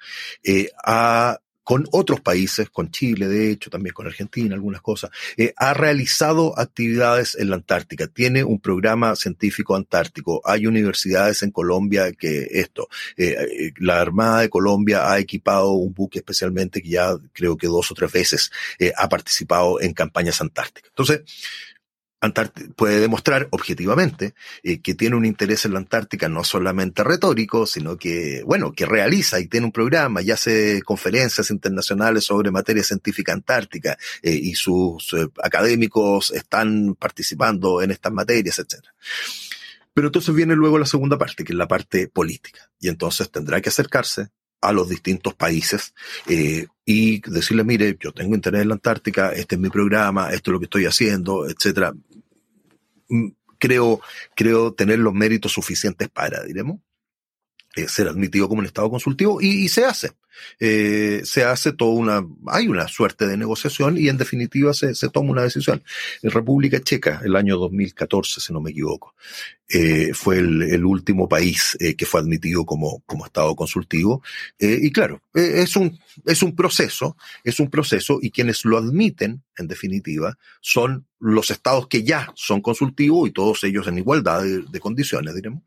eh, 0.42 0.70
ha 0.84 1.38
con 1.62 1.84
otros 1.90 2.20
países, 2.20 2.70
con 2.70 2.92
Chile, 2.92 3.26
de 3.26 3.50
hecho, 3.50 3.70
también 3.70 3.92
con 3.92 4.06
Argentina, 4.06 4.54
algunas 4.54 4.80
cosas, 4.82 5.10
ha 5.56 5.74
realizado 5.74 6.56
actividades 6.56 7.34
en 7.34 7.50
la 7.50 7.56
Antártica, 7.56 8.06
tiene 8.06 8.44
un 8.44 8.60
programa 8.60 9.16
científico 9.16 9.74
antártico, 9.74 10.40
hay 10.44 10.68
universidades 10.68 11.42
en 11.42 11.50
Colombia 11.50 12.12
que 12.12 12.46
esto, 12.52 12.88
la 13.80 14.00
Armada 14.00 14.42
de 14.42 14.48
Colombia 14.48 15.10
ha 15.10 15.18
equipado 15.18 15.72
un 15.72 15.92
buque 15.92 16.20
especialmente 16.20 16.80
que 16.80 16.90
ya 16.90 17.16
creo 17.32 17.56
que 17.56 17.66
dos 17.66 17.90
o 17.90 17.94
tres 17.94 18.12
veces 18.12 18.52
ha 18.96 19.08
participado 19.08 19.80
en 19.80 19.92
campañas 19.92 20.40
antárticas. 20.40 20.90
Entonces, 20.90 21.22
puede 22.76 23.00
demostrar 23.00 23.48
objetivamente 23.50 24.34
eh, 24.62 24.80
que 24.80 24.94
tiene 24.94 25.16
un 25.16 25.24
interés 25.24 25.64
en 25.64 25.72
la 25.72 25.78
Antártica 25.78 26.28
no 26.28 26.44
solamente 26.44 27.04
retórico, 27.04 27.66
sino 27.66 27.96
que, 27.96 28.42
bueno, 28.44 28.72
que 28.72 28.86
realiza 28.86 29.40
y 29.40 29.46
tiene 29.46 29.66
un 29.66 29.72
programa 29.72 30.22
y 30.22 30.30
hace 30.30 30.82
conferencias 30.82 31.50
internacionales 31.50 32.24
sobre 32.24 32.50
materia 32.50 32.82
científica 32.82 33.32
antártica 33.32 33.98
eh, 34.22 34.32
y 34.32 34.54
sus 34.54 35.12
eh, 35.14 35.28
académicos 35.42 36.30
están 36.30 36.94
participando 36.94 37.82
en 37.82 37.90
estas 37.90 38.12
materias, 38.12 38.58
etc. 38.58 38.84
Pero 39.94 40.08
entonces 40.08 40.34
viene 40.34 40.54
luego 40.54 40.78
la 40.78 40.86
segunda 40.86 41.18
parte, 41.18 41.44
que 41.44 41.52
es 41.52 41.58
la 41.58 41.68
parte 41.68 42.08
política. 42.08 42.70
Y 42.80 42.88
entonces 42.88 43.30
tendrá 43.30 43.60
que 43.60 43.70
acercarse 43.70 44.28
a 44.68 44.72
los 44.72 44.88
distintos 44.88 45.34
países 45.34 45.94
eh, 46.26 46.66
y 46.84 47.20
decirle, 47.30 47.64
mire, 47.64 47.96
yo 48.00 48.12
tengo 48.12 48.34
interés 48.34 48.62
en 48.62 48.68
la 48.68 48.74
Antártica, 48.74 49.32
este 49.32 49.54
es 49.56 49.60
mi 49.60 49.70
programa, 49.70 50.30
esto 50.32 50.50
es 50.50 50.52
lo 50.52 50.58
que 50.58 50.66
estoy 50.66 50.86
haciendo, 50.86 51.48
etcétera. 51.48 51.92
Mm, 53.08 53.28
creo, 53.58 54.00
creo 54.34 54.72
tener 54.72 54.98
los 54.98 55.14
méritos 55.14 55.52
suficientes 55.52 56.08
para, 56.08 56.42
diremos, 56.44 56.80
eh, 57.76 57.88
ser 57.88 58.08
admitido 58.08 58.48
como 58.48 58.60
un 58.60 58.66
Estado 58.66 58.88
consultivo 58.88 59.38
y 59.42 59.68
se 59.68 59.84
hace. 59.84 60.12
Eh, 60.58 61.20
se 61.24 61.44
hace 61.44 61.74
toda 61.74 61.92
una, 61.92 62.26
hay 62.46 62.68
una 62.68 62.88
suerte 62.88 63.26
de 63.26 63.36
negociación 63.36 63.98
y 63.98 64.08
en 64.08 64.16
definitiva 64.16 64.72
se, 64.72 64.94
se 64.94 65.10
toma 65.10 65.32
una 65.32 65.42
decisión. 65.42 65.82
En 66.22 66.30
República 66.30 66.80
Checa, 66.80 67.20
el 67.22 67.36
año 67.36 67.58
2014, 67.58 68.40
si 68.40 68.52
no 68.54 68.62
me 68.62 68.70
equivoco, 68.70 69.14
eh, 69.68 70.14
fue 70.14 70.38
el, 70.38 70.86
último 70.86 71.28
país 71.28 71.76
que 71.98 72.06
fue 72.06 72.20
admitido 72.20 72.64
como, 72.64 73.02
como 73.04 73.26
Estado 73.26 73.54
consultivo. 73.54 74.22
Y 74.58 74.90
claro, 74.90 75.20
es, 75.34 75.76
un, 75.76 75.98
es 76.24 76.42
un 76.42 76.56
proceso, 76.56 77.18
es 77.44 77.60
un 77.60 77.68
proceso 77.68 78.20
y 78.22 78.30
quienes 78.30 78.64
lo 78.64 78.78
admiten, 78.78 79.42
en 79.58 79.68
definitiva, 79.68 80.38
son 80.62 81.06
los 81.18 81.50
estados 81.50 81.88
que 81.88 82.04
ya 82.04 82.32
son 82.36 82.62
consultivos 82.62 83.28
y 83.28 83.32
todos 83.32 83.64
ellos 83.64 83.86
en 83.86 83.98
igualdad 83.98 84.42
de, 84.42 84.62
de 84.62 84.80
condiciones, 84.80 85.34
diremos. 85.34 85.62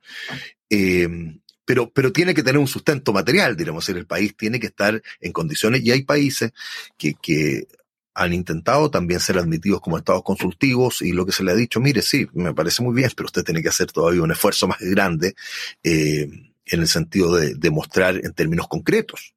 Pero, 1.70 1.88
pero 1.92 2.12
tiene 2.12 2.34
que 2.34 2.42
tener 2.42 2.58
un 2.58 2.66
sustento 2.66 3.14
material, 3.14 3.56
diremos, 3.56 3.88
el 3.90 4.08
país 4.08 4.36
tiene 4.36 4.60
que 4.60 4.66
estar 4.66 5.00
en 5.22 5.32
condiciones 5.32 5.84
y 5.84 5.92
hay 5.92 6.02
países 6.02 6.52
que, 6.98 7.14
que 7.14 7.68
han 8.16 8.34
intentado 8.34 8.90
también 8.90 9.20
ser 9.20 9.38
admitidos 9.38 9.80
como 9.80 9.96
estados 9.96 10.24
consultivos 10.24 11.04
y 11.04 11.12
lo 11.12 11.28
que 11.28 11.32
se 11.32 11.44
le 11.44 11.52
ha 11.52 11.56
dicho, 11.56 11.80
mire, 11.80 12.02
sí, 12.02 12.28
me 12.34 12.56
parece 12.56 12.82
muy 12.82 12.96
bien, 12.96 13.12
pero 13.16 13.28
usted 13.28 13.44
tiene 13.44 13.62
que 13.62 13.70
hacer 13.70 13.92
todavía 13.92 14.24
un 14.24 14.32
esfuerzo 14.32 14.68
más 14.68 14.80
grande 14.80 15.36
eh, 15.84 16.28
en 16.66 16.80
el 16.82 16.88
sentido 16.88 17.36
de 17.36 17.54
demostrar 17.54 18.16
en 18.16 18.34
términos 18.34 18.68
concretos 18.68 19.36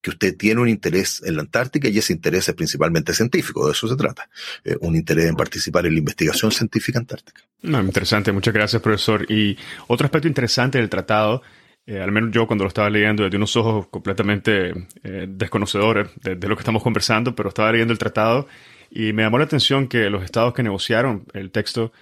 que 0.00 0.10
usted 0.10 0.36
tiene 0.36 0.60
un 0.60 0.68
interés 0.68 1.22
en 1.24 1.36
la 1.36 1.42
Antártica 1.42 1.88
y 1.88 1.98
ese 1.98 2.12
interés 2.12 2.48
es 2.48 2.54
principalmente 2.54 3.12
científico, 3.12 3.66
de 3.66 3.72
eso 3.72 3.88
se 3.88 3.96
trata, 3.96 4.28
eh, 4.64 4.76
un 4.80 4.94
interés 4.94 5.26
en 5.26 5.34
participar 5.34 5.86
en 5.86 5.94
la 5.94 5.98
investigación 5.98 6.52
científica 6.52 6.98
antártica. 6.98 7.42
No, 7.62 7.80
interesante, 7.80 8.30
muchas 8.32 8.54
gracias 8.54 8.80
profesor. 8.80 9.30
Y 9.30 9.56
otro 9.88 10.04
aspecto 10.04 10.28
interesante 10.28 10.78
del 10.78 10.88
tratado 10.88 11.42
eh, 11.86 12.02
al 12.02 12.12
menos 12.12 12.30
yo 12.32 12.46
cuando 12.46 12.64
lo 12.64 12.68
estaba 12.68 12.90
leyendo 12.90 13.24
desde 13.24 13.38
unos 13.38 13.56
ojos 13.56 13.88
completamente 13.88 14.74
eh, 15.02 15.26
desconocedores 15.26 16.10
de, 16.22 16.34
lo 16.46 16.54
que 16.54 16.60
estamos 16.60 16.82
conversando, 16.82 17.34
pero 17.34 17.48
estaba 17.48 17.72
leyendo 17.72 17.92
el 17.92 17.98
tratado 17.98 18.46
y 18.90 19.14
me 19.14 19.22
llamó 19.22 19.38
la 19.38 19.44
atención 19.44 19.88
que 19.88 20.10
los 20.10 20.22
estados 20.22 20.52
que 20.52 20.62
negociaron 20.62 21.24
el 21.32 21.50
texto 21.50 21.92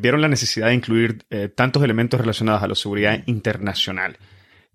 vieron 0.00 0.20
la 0.20 0.28
necesidad 0.28 0.66
de 0.66 0.74
incluir 0.74 1.24
tantos 1.54 1.82
elementos 1.82 2.20
relacionados 2.20 2.62
a 2.62 2.68
la 2.68 2.74
seguridad 2.74 3.22
internacional. 3.26 4.18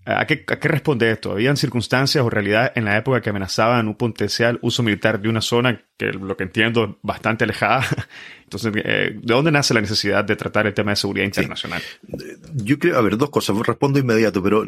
¿A 0.06 0.26
qué, 0.28 0.44
¿A 0.48 0.60
qué, 0.60 0.68
responde 0.68 1.10
esto? 1.12 1.32
¿Habían 1.32 1.56
circunstancias 1.56 2.24
o 2.24 2.30
realidad 2.30 2.74
en 2.76 2.86
la 2.86 2.98
época 2.98 3.22
que 3.22 3.30
amenazaban 3.30 3.88
un 3.88 3.96
potencial 3.96 4.60
uso 4.62 4.84
militar 4.84 5.22
de 5.22 5.30
una 5.30 5.42
zona 5.42 5.82
que, 5.98 6.08
lo 6.08 6.36
que 6.36 6.44
entiendo, 6.44 6.84
es 6.84 6.90
bastante 7.02 7.46
alejada? 7.46 7.86
Entonces, 8.44 8.74
¿de 8.74 9.20
dónde 9.22 9.52
nace 9.52 9.74
la 9.74 9.82
necesidad 9.82 10.26
de 10.26 10.36
tratar 10.36 10.68
el 10.68 10.74
tema 10.74 10.92
de 10.92 10.98
seguridad 10.98 11.26
internacional? 11.26 11.82
Sí. 11.82 12.26
Yo 12.54 12.78
creo, 12.80 12.98
a 12.98 13.02
ver, 13.02 13.18
dos 13.18 13.30
cosas. 13.30 13.56
Respondo 13.66 13.98
inmediato, 13.98 14.44
pero 14.44 14.66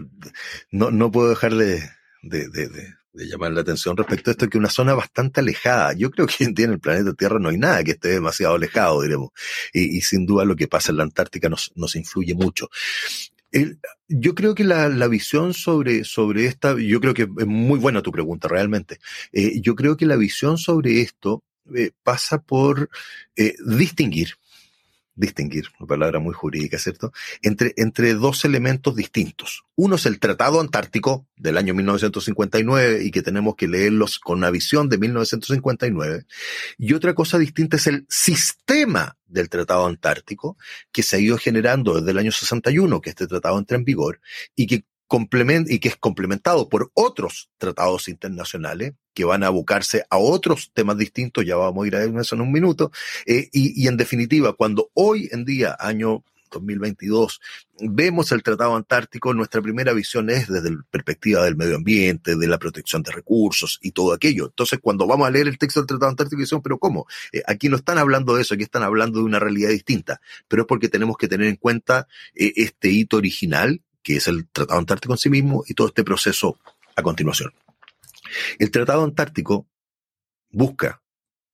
no, 0.72 0.90
no 0.90 1.12
puedo 1.12 1.30
dejar 1.30 1.54
de, 1.54 1.82
de, 2.22 2.48
de, 2.50 2.70
de 3.16 3.28
llamar 3.28 3.52
la 3.52 3.62
atención 3.62 3.96
respecto 3.96 4.30
a 4.30 4.32
esto, 4.32 4.50
que 4.50 4.58
una 4.58 4.70
zona 4.70 4.94
bastante 4.94 5.40
alejada. 5.40 5.94
Yo 5.94 6.12
creo 6.12 6.28
que 6.28 6.44
en 6.46 6.72
el 6.72 6.80
planeta 6.80 7.14
Tierra 7.14 7.40
no 7.40 7.50
hay 7.50 7.58
nada 7.58 7.84
que 7.84 7.92
esté 7.92 8.10
demasiado 8.10 8.56
alejado, 8.56 9.02
diremos. 9.02 9.32
Y, 9.74 9.98
y 9.98 10.02
sin 10.02 10.26
duda 10.26 10.46
lo 10.46 10.56
que 10.56 10.68
pasa 10.68 10.92
en 10.92 10.98
la 10.98 11.04
Antártica 11.04 11.50
nos, 11.50 11.72
nos 11.76 11.96
influye 11.96 12.34
mucho. 12.36 12.70
Yo 14.08 14.36
creo 14.36 14.54
que 14.54 14.64
la, 14.64 14.90
la, 14.90 15.08
visión 15.08 15.54
sobre, 15.54 16.04
sobre 16.04 16.46
esta, 16.46 16.76
yo 16.78 17.00
creo 17.00 17.14
que 17.14 17.24
es 17.24 17.48
muy 17.48 17.80
buena 17.80 18.02
tu 18.02 18.12
pregunta 18.12 18.48
realmente. 18.48 19.00
Eh, 19.32 19.62
yo 19.62 19.76
creo 19.76 19.98
que 19.98 20.06
la 20.06 20.16
visión 20.16 20.58
sobre 20.58 21.02
esto 21.02 21.44
eh, 21.76 21.92
pasa 22.04 22.42
por 22.42 22.90
eh, 23.36 23.56
distinguir 23.66 24.36
distinguir, 25.16 25.66
una 25.80 25.88
palabra 25.88 26.20
muy 26.20 26.34
jurídica, 26.34 26.78
¿cierto? 26.78 27.12
Entre, 27.42 27.74
entre 27.78 28.14
dos 28.14 28.46
elementos 28.46 28.96
distintos. 28.96 29.64
Uno 29.76 29.96
es 29.96 30.06
el 30.06 30.20
Tratado 30.20 30.60
Antártico 30.60 31.26
del 31.38 31.58
año 31.58 31.74
1959 31.74 33.04
y 33.04 33.12
que 33.12 33.22
tenemos 33.22 33.56
que 33.56 33.68
leerlos 33.68 34.20
con 34.20 34.40
una 34.40 34.52
visión 34.52 34.90
de 34.90 34.98
1959. 34.98 36.26
Y 36.78 36.94
otra 36.94 37.14
cosa 37.14 37.38
distinta 37.38 37.78
es 37.78 37.88
el 37.88 38.06
sistema 38.10 39.18
del 39.28 39.50
Tratado 39.50 39.86
Antártico 39.86 40.58
que 40.92 41.04
se 41.04 41.16
ha 41.16 41.20
ido 41.20 41.38
generando 41.38 41.96
desde 41.96 42.12
el 42.12 42.18
año 42.18 42.32
61, 42.32 43.02
que 43.02 43.10
este 43.10 43.28
tratado 43.28 43.58
entra 43.58 43.78
en 43.78 43.86
vigor 43.86 44.20
y 44.56 44.68
que 44.68 44.86
y 45.68 45.80
que 45.80 45.88
es 45.88 45.96
complementado 45.98 46.70
por 46.70 46.92
otros 46.94 47.50
tratados 47.58 48.08
internacionales 48.08 48.94
que 49.14 49.26
van 49.26 49.44
a 49.44 49.48
abocarse 49.48 50.06
a 50.10 50.18
otros 50.18 50.72
temas 50.74 50.98
distintos, 50.98 51.46
ya 51.46 51.56
vamos 51.56 51.86
a 51.86 51.88
ir 51.88 51.96
a 51.96 52.04
eso 52.04 52.36
en 52.36 52.42
un 52.42 52.52
minuto, 52.52 52.92
eh, 53.26 53.50
y, 53.54 53.82
y 53.82 53.88
en 53.88 53.98
definitiva, 53.98 54.54
cuando 54.54 54.90
hoy 54.94 55.30
en 55.32 55.46
día, 55.46 55.76
año 55.80 56.24
2022, 56.52 57.42
vemos 57.82 58.32
el 58.32 58.44
Tratado 58.44 58.76
Antártico, 58.76 59.34
nuestra 59.34 59.62
primera 59.62 59.94
visión 59.94 60.30
es 60.30 60.48
desde 60.48 60.72
la 60.72 60.84
perspectiva 60.90 61.44
del 61.44 61.56
medio 61.56 61.76
ambiente, 61.76 62.36
de 62.36 62.48
la 62.48 62.58
protección 62.58 63.04
de 63.04 63.12
recursos 63.12 63.80
y 63.82 63.92
todo 63.92 64.14
aquello. 64.14 64.48
Entonces, 64.48 64.80
cuando 64.82 65.08
vamos 65.08 65.28
a 65.28 65.32
leer 65.32 65.48
el 65.48 65.58
texto 65.58 65.80
del 65.80 65.88
Tratado 65.88 66.12
Antártico, 66.12 66.42
decimos, 66.42 66.64
pero 66.64 66.80
¿cómo? 66.80 67.08
Eh, 67.32 67.44
aquí 67.46 67.70
no 67.70 67.78
están 67.78 67.98
hablando 67.98 68.36
de 68.36 68.42
eso, 68.42 68.54
aquí 68.54 68.64
están 68.64 68.84
hablando 68.84 69.20
de 69.20 69.26
una 69.26 69.40
realidad 69.40 69.70
distinta, 69.70 70.22
pero 70.48 70.64
es 70.64 70.68
porque 70.68 70.90
tenemos 70.90 71.18
que 71.18 71.28
tener 71.28 71.48
en 71.48 71.58
cuenta 71.58 72.08
eh, 72.34 72.54
este 72.56 72.90
hito 72.90 73.18
original 73.18 73.82
que 74.06 74.18
es 74.18 74.28
el 74.28 74.48
Tratado 74.48 74.80
Antártico 74.80 75.16
en 75.16 75.18
sí 75.18 75.30
mismo, 75.32 75.64
y 75.68 75.74
todo 75.74 75.88
este 75.88 76.04
proceso 76.04 76.60
a 76.96 77.02
continuación. 77.02 77.52
El 78.60 78.70
Tratado 78.70 79.04
Antártico 79.04 79.68
busca, 80.52 81.02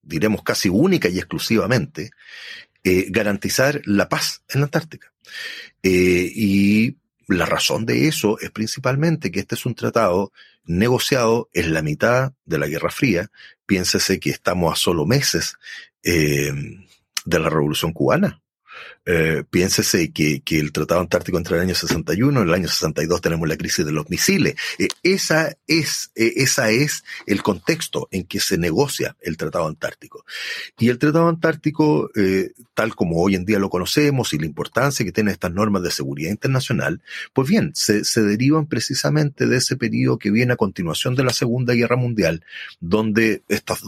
diremos 0.02 0.44
casi 0.44 0.68
única 0.68 1.08
y 1.08 1.18
exclusivamente, 1.18 2.12
eh, 2.84 3.08
garantizar 3.10 3.82
la 3.86 4.10
paz 4.10 4.44
en 4.50 4.60
la 4.60 4.66
Antártica. 4.66 5.14
Eh, 5.82 6.30
y 6.36 6.98
la 7.28 7.46
razón 7.46 7.86
de 7.86 8.10
eso 8.10 8.38
es 8.40 8.52
principalmente 8.52 9.32
que 9.32 9.40
este 9.40 9.56
es 9.56 9.66
un 9.66 9.74
tratado 9.74 10.34
negociado 10.66 11.50
en 11.54 11.74
la 11.74 11.82
mitad 11.82 12.34
de 12.44 12.58
la 12.58 12.68
Guerra 12.68 12.92
Fría. 12.92 13.32
Piénsese 13.66 14.20
que 14.20 14.30
estamos 14.30 14.74
a 14.74 14.76
solo 14.76 15.06
meses 15.06 15.56
eh, 16.04 16.52
de 17.24 17.40
la 17.40 17.50
Revolución 17.50 17.94
Cubana. 17.94 18.42
Eh, 19.04 19.44
piénsese 19.50 20.12
que, 20.12 20.44
el 20.52 20.72
Tratado 20.72 21.02
Antártico 21.02 21.38
entre 21.38 21.56
el 21.56 21.64
año 21.64 21.74
61 21.74 22.40
y 22.40 22.44
el 22.44 22.54
año 22.54 22.68
62 22.68 23.20
tenemos 23.20 23.48
la 23.48 23.58
crisis 23.58 23.86
de 23.86 23.92
los 23.92 24.10
misiles. 24.10 24.56
Eh, 24.78 24.90
esa, 25.02 25.58
es, 25.66 26.12
eh, 26.16 26.34
esa 26.38 26.70
es 26.70 27.04
el 27.26 27.42
contexto 27.42 28.08
en 28.12 28.26
que 28.26 28.40
se 28.40 28.58
negocia 28.58 29.18
el 29.22 29.38
Tratado 29.38 29.68
Antártico. 29.68 30.24
Y 30.78 30.90
el 30.90 31.00
Tratado 31.00 31.30
Antártico, 31.30 32.12
eh, 32.16 32.52
tal 32.76 32.94
como 32.96 33.22
hoy 33.22 33.36
en 33.36 33.46
día 33.46 33.58
lo 33.58 33.70
conocemos 33.70 34.34
y 34.34 34.38
la 34.38 34.46
importancia 34.46 35.06
que 35.06 35.12
tienen 35.12 35.34
estas 35.34 35.52
normas 35.52 35.82
de 35.82 35.92
seguridad 35.92 36.30
internacional, 36.30 37.02
pues 37.34 37.50
bien, 37.50 37.72
se, 37.74 38.04
se 38.04 38.22
derivan 38.22 38.68
precisamente 38.68 39.48
de 39.48 39.58
ese 39.58 39.78
periodo 39.78 40.20
que 40.20 40.32
viene 40.32 40.54
a 40.54 40.58
continuación 40.58 41.16
de 41.16 41.24
la 41.24 41.34
Segunda 41.34 41.74
Guerra 41.74 41.96
Mundial, 41.96 42.46
donde 42.80 43.42
estas 43.48 43.82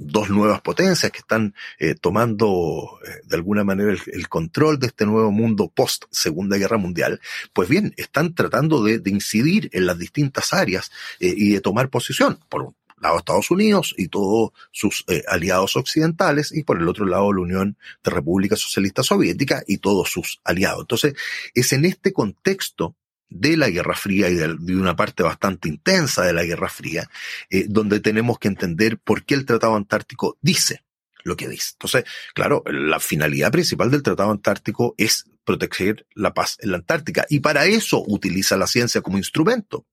dos 0.00 0.30
nuevas 0.30 0.60
potencias 0.62 1.12
que 1.12 1.18
están 1.18 1.54
eh, 1.78 1.94
tomando 1.94 2.98
eh, 3.06 3.20
de 3.24 3.36
alguna 3.36 3.64
manera 3.64 3.92
el, 3.92 4.28
control 4.28 4.78
de 4.78 4.88
este 4.88 5.06
nuevo 5.06 5.30
mundo 5.30 5.68
post 5.68 6.04
Segunda 6.10 6.56
Guerra 6.56 6.78
Mundial, 6.78 7.20
pues 7.52 7.68
bien, 7.68 7.94
están 7.96 8.34
tratando 8.34 8.82
de, 8.82 8.98
de 8.98 9.10
incidir 9.10 9.68
en 9.72 9.86
las 9.86 9.98
distintas 9.98 10.52
áreas 10.52 10.90
eh, 11.20 11.32
y 11.36 11.50
de 11.50 11.60
tomar 11.60 11.90
posición. 11.90 12.38
Por 12.48 12.62
un 12.62 12.74
lado 13.00 13.18
Estados 13.18 13.50
Unidos 13.50 13.94
y 13.96 14.08
todos 14.08 14.50
sus 14.70 15.04
eh, 15.08 15.22
aliados 15.26 15.76
occidentales 15.76 16.52
y 16.52 16.62
por 16.62 16.78
el 16.78 16.88
otro 16.88 17.06
lado 17.06 17.32
la 17.32 17.40
Unión 17.40 17.76
de 18.04 18.10
República 18.10 18.56
Socialista 18.56 19.02
Soviética 19.02 19.62
y 19.66 19.78
todos 19.78 20.10
sus 20.10 20.40
aliados. 20.44 20.82
Entonces, 20.82 21.14
es 21.54 21.72
en 21.72 21.84
este 21.84 22.12
contexto 22.12 22.94
de 23.30 23.56
la 23.56 23.70
Guerra 23.70 23.94
Fría 23.94 24.28
y 24.28 24.34
de, 24.34 24.76
una 24.76 24.96
parte 24.96 25.22
bastante 25.22 25.68
intensa 25.68 26.22
de 26.24 26.32
la 26.32 26.44
Guerra 26.44 26.68
Fría, 26.68 27.08
eh, 27.48 27.66
donde 27.68 28.00
tenemos 28.00 28.38
que 28.38 28.48
entender 28.48 28.98
por 28.98 29.24
qué 29.24 29.34
el 29.34 29.46
Tratado 29.46 29.76
Antártico 29.76 30.36
dice 30.40 30.82
lo 31.22 31.36
que 31.36 31.48
dice. 31.48 31.72
Entonces, 31.74 32.04
claro, 32.34 32.62
la 32.66 32.98
finalidad 32.98 33.52
principal 33.52 33.90
del 33.90 34.02
Tratado 34.02 34.30
Antártico 34.30 34.94
es 34.96 35.26
proteger 35.44 36.06
la 36.14 36.32
paz 36.32 36.56
en 36.60 36.70
la 36.70 36.78
Antártica 36.78 37.26
y 37.28 37.40
para 37.40 37.66
eso 37.66 38.02
utiliza 38.06 38.56
la 38.56 38.66
ciencia 38.66 39.00
como 39.00 39.18
instrumento. 39.18 39.86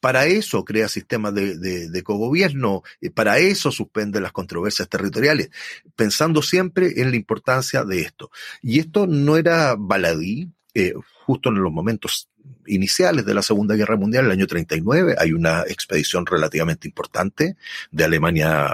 Para 0.00 0.26
eso 0.26 0.64
crea 0.64 0.88
sistemas 0.88 1.34
de, 1.34 1.58
de, 1.58 1.90
de 1.90 2.02
cogobierno, 2.02 2.82
y 3.00 3.10
para 3.10 3.38
eso 3.38 3.70
suspende 3.70 4.20
las 4.20 4.32
controversias 4.32 4.88
territoriales, 4.88 5.50
pensando 5.96 6.40
siempre 6.40 7.00
en 7.00 7.10
la 7.10 7.16
importancia 7.16 7.84
de 7.84 8.00
esto. 8.00 8.30
Y 8.62 8.78
esto 8.78 9.06
no 9.06 9.36
era 9.36 9.74
baladí, 9.78 10.50
eh, 10.74 10.94
justo 11.32 11.48
en 11.48 11.62
los 11.62 11.72
momentos 11.72 12.28
iniciales 12.66 13.24
de 13.24 13.32
la 13.32 13.40
Segunda 13.40 13.74
Guerra 13.74 13.96
Mundial, 13.96 14.26
el 14.26 14.32
año 14.32 14.46
39, 14.46 15.16
hay 15.18 15.32
una 15.32 15.62
expedición 15.62 16.26
relativamente 16.26 16.86
importante 16.86 17.56
de 17.90 18.04
Alemania 18.04 18.68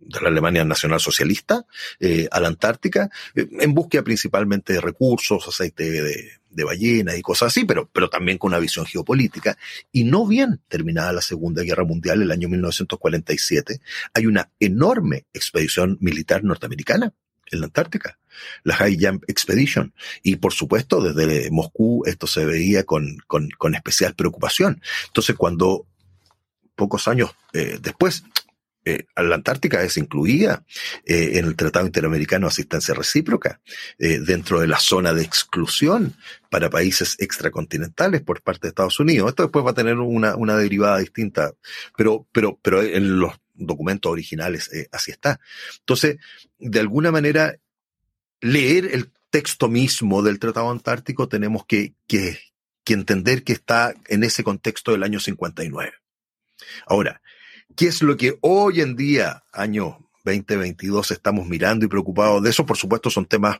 de 0.00 0.20
la 0.20 0.28
Alemania 0.28 0.64
Nacional 0.64 0.98
Socialista 0.98 1.66
eh, 2.00 2.26
a 2.32 2.40
la 2.40 2.48
Antártica, 2.48 3.10
eh, 3.36 3.46
en 3.60 3.74
búsqueda 3.74 4.02
principalmente 4.02 4.72
de 4.72 4.80
recursos, 4.80 5.46
aceite 5.46 5.88
de, 5.88 6.30
de, 6.50 6.64
ballena 6.64 7.14
y 7.16 7.22
cosas 7.22 7.48
así, 7.48 7.64
pero, 7.64 7.88
pero 7.92 8.08
también 8.08 8.38
con 8.38 8.48
una 8.48 8.58
visión 8.58 8.86
geopolítica. 8.86 9.56
Y 9.92 10.02
no 10.02 10.26
bien 10.26 10.62
terminada 10.66 11.12
la 11.12 11.20
Segunda 11.20 11.62
Guerra 11.62 11.84
Mundial, 11.84 12.22
el 12.22 12.32
año 12.32 12.48
1947, 12.48 13.80
hay 14.14 14.26
una 14.26 14.50
enorme 14.58 15.26
expedición 15.32 15.96
militar 16.00 16.42
norteamericana 16.42 17.14
en 17.50 17.60
la 17.60 17.66
Antártica, 17.66 18.18
la 18.64 18.74
High 18.76 18.98
Jump 19.00 19.24
Expedition. 19.28 19.94
Y 20.22 20.36
por 20.36 20.52
supuesto, 20.52 21.00
desde 21.00 21.50
Moscú 21.50 22.02
esto 22.06 22.26
se 22.26 22.44
veía 22.44 22.84
con, 22.84 23.18
con, 23.26 23.74
especial 23.74 24.14
preocupación. 24.14 24.80
Entonces, 25.06 25.36
cuando 25.36 25.86
pocos 26.74 27.08
años 27.08 27.30
eh, 27.52 27.78
después, 27.80 28.24
eh, 28.82 29.04
la 29.14 29.34
Antártica 29.34 29.82
es 29.82 29.98
incluida 29.98 30.64
eh, 31.04 31.32
en 31.34 31.44
el 31.44 31.54
Tratado 31.54 31.84
Interamericano 31.84 32.46
de 32.46 32.52
Asistencia 32.52 32.94
Recíproca, 32.94 33.60
eh, 33.98 34.20
dentro 34.20 34.60
de 34.60 34.68
la 34.68 34.78
zona 34.78 35.12
de 35.12 35.22
exclusión 35.22 36.14
para 36.50 36.70
países 36.70 37.16
extracontinentales 37.18 38.22
por 38.22 38.40
parte 38.40 38.62
de 38.62 38.68
Estados 38.68 38.98
Unidos. 38.98 39.28
Esto 39.28 39.42
después 39.42 39.66
va 39.66 39.72
a 39.72 39.74
tener 39.74 39.98
una, 39.98 40.34
una 40.34 40.56
derivada 40.56 40.98
distinta, 40.98 41.52
pero, 41.96 42.26
pero, 42.32 42.58
pero 42.62 42.82
en 42.82 43.20
los 43.20 43.34
documentos 43.60 44.10
originales 44.10 44.72
eh, 44.72 44.88
así 44.92 45.10
está. 45.10 45.40
Entonces, 45.80 46.18
de 46.58 46.80
alguna 46.80 47.12
manera, 47.12 47.56
leer 48.40 48.86
el 48.92 49.10
texto 49.30 49.68
mismo 49.68 50.22
del 50.22 50.38
Tratado 50.38 50.70
Antártico 50.70 51.28
tenemos 51.28 51.64
que, 51.66 51.94
que, 52.06 52.40
que 52.84 52.94
entender 52.94 53.44
que 53.44 53.52
está 53.52 53.94
en 54.08 54.24
ese 54.24 54.42
contexto 54.42 54.92
del 54.92 55.02
año 55.02 55.20
59. 55.20 55.92
Ahora, 56.86 57.22
¿qué 57.76 57.86
es 57.86 58.02
lo 58.02 58.16
que 58.16 58.38
hoy 58.40 58.80
en 58.80 58.96
día, 58.96 59.44
año 59.52 59.98
2022 60.24 61.10
estamos 61.10 61.46
mirando 61.46 61.84
y 61.84 61.88
preocupados 61.88 62.42
de 62.42 62.50
eso. 62.50 62.66
Por 62.66 62.76
supuesto, 62.76 63.10
son 63.10 63.26
temas. 63.26 63.58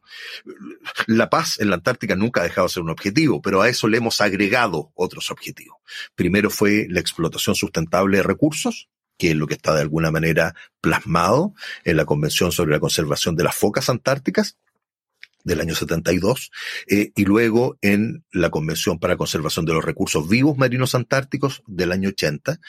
La 1.07 1.31
paz 1.31 1.59
en 1.61 1.71
la 1.71 1.77
Antártica 1.77 2.17
nunca 2.17 2.41
ha 2.41 2.45
dejado 2.45 2.67
de 2.67 2.75
ser 2.75 2.83
un 2.83 2.91
objetivo, 2.91 3.41
pero 3.41 3.63
a 3.63 3.69
eso 3.69 3.89
le 3.89 3.99
hemos 3.99 4.21
agregado 4.21 4.93
otros 4.95 5.31
objetivos. 5.31 5.79
Primero 6.15 6.51
fue 6.51 6.87
la 6.89 7.01
explotación 7.01 7.55
sustentable 7.55 8.19
de 8.19 8.23
recursos, 8.23 8.89
que 9.21 9.33
es 9.33 9.37
lo 9.37 9.47
que 9.47 9.55
está 9.55 9.75
de 9.75 9.83
alguna 9.83 10.11
manera 10.11 10.55
plasmado 10.81 11.53
en 11.85 11.99
la 11.99 12.07
Convención 12.07 12.51
sobre 12.53 12.73
la 12.73 12.81
Conservación 12.81 13.37
de 13.37 13.45
las 13.45 13.55
Focas 13.55 13.91
Antárticas 13.91 14.57
del 15.45 15.61
año 15.61 15.75
72, 15.75 16.51
eh, 16.87 17.13
y 17.15 17.25
luego 17.25 17.79
en 17.83 18.25
la 18.33 18.51
Convención 18.51 18.99
para 18.99 19.17
Conservación 19.17 19.67
de 19.67 19.75
los 19.75 19.85
Recursos 19.85 20.29
Vivos 20.29 20.57
Marinos 20.57 20.95
Antárticos 20.95 21.63
del 21.67 21.93
año 21.93 22.11
80. 22.11 22.61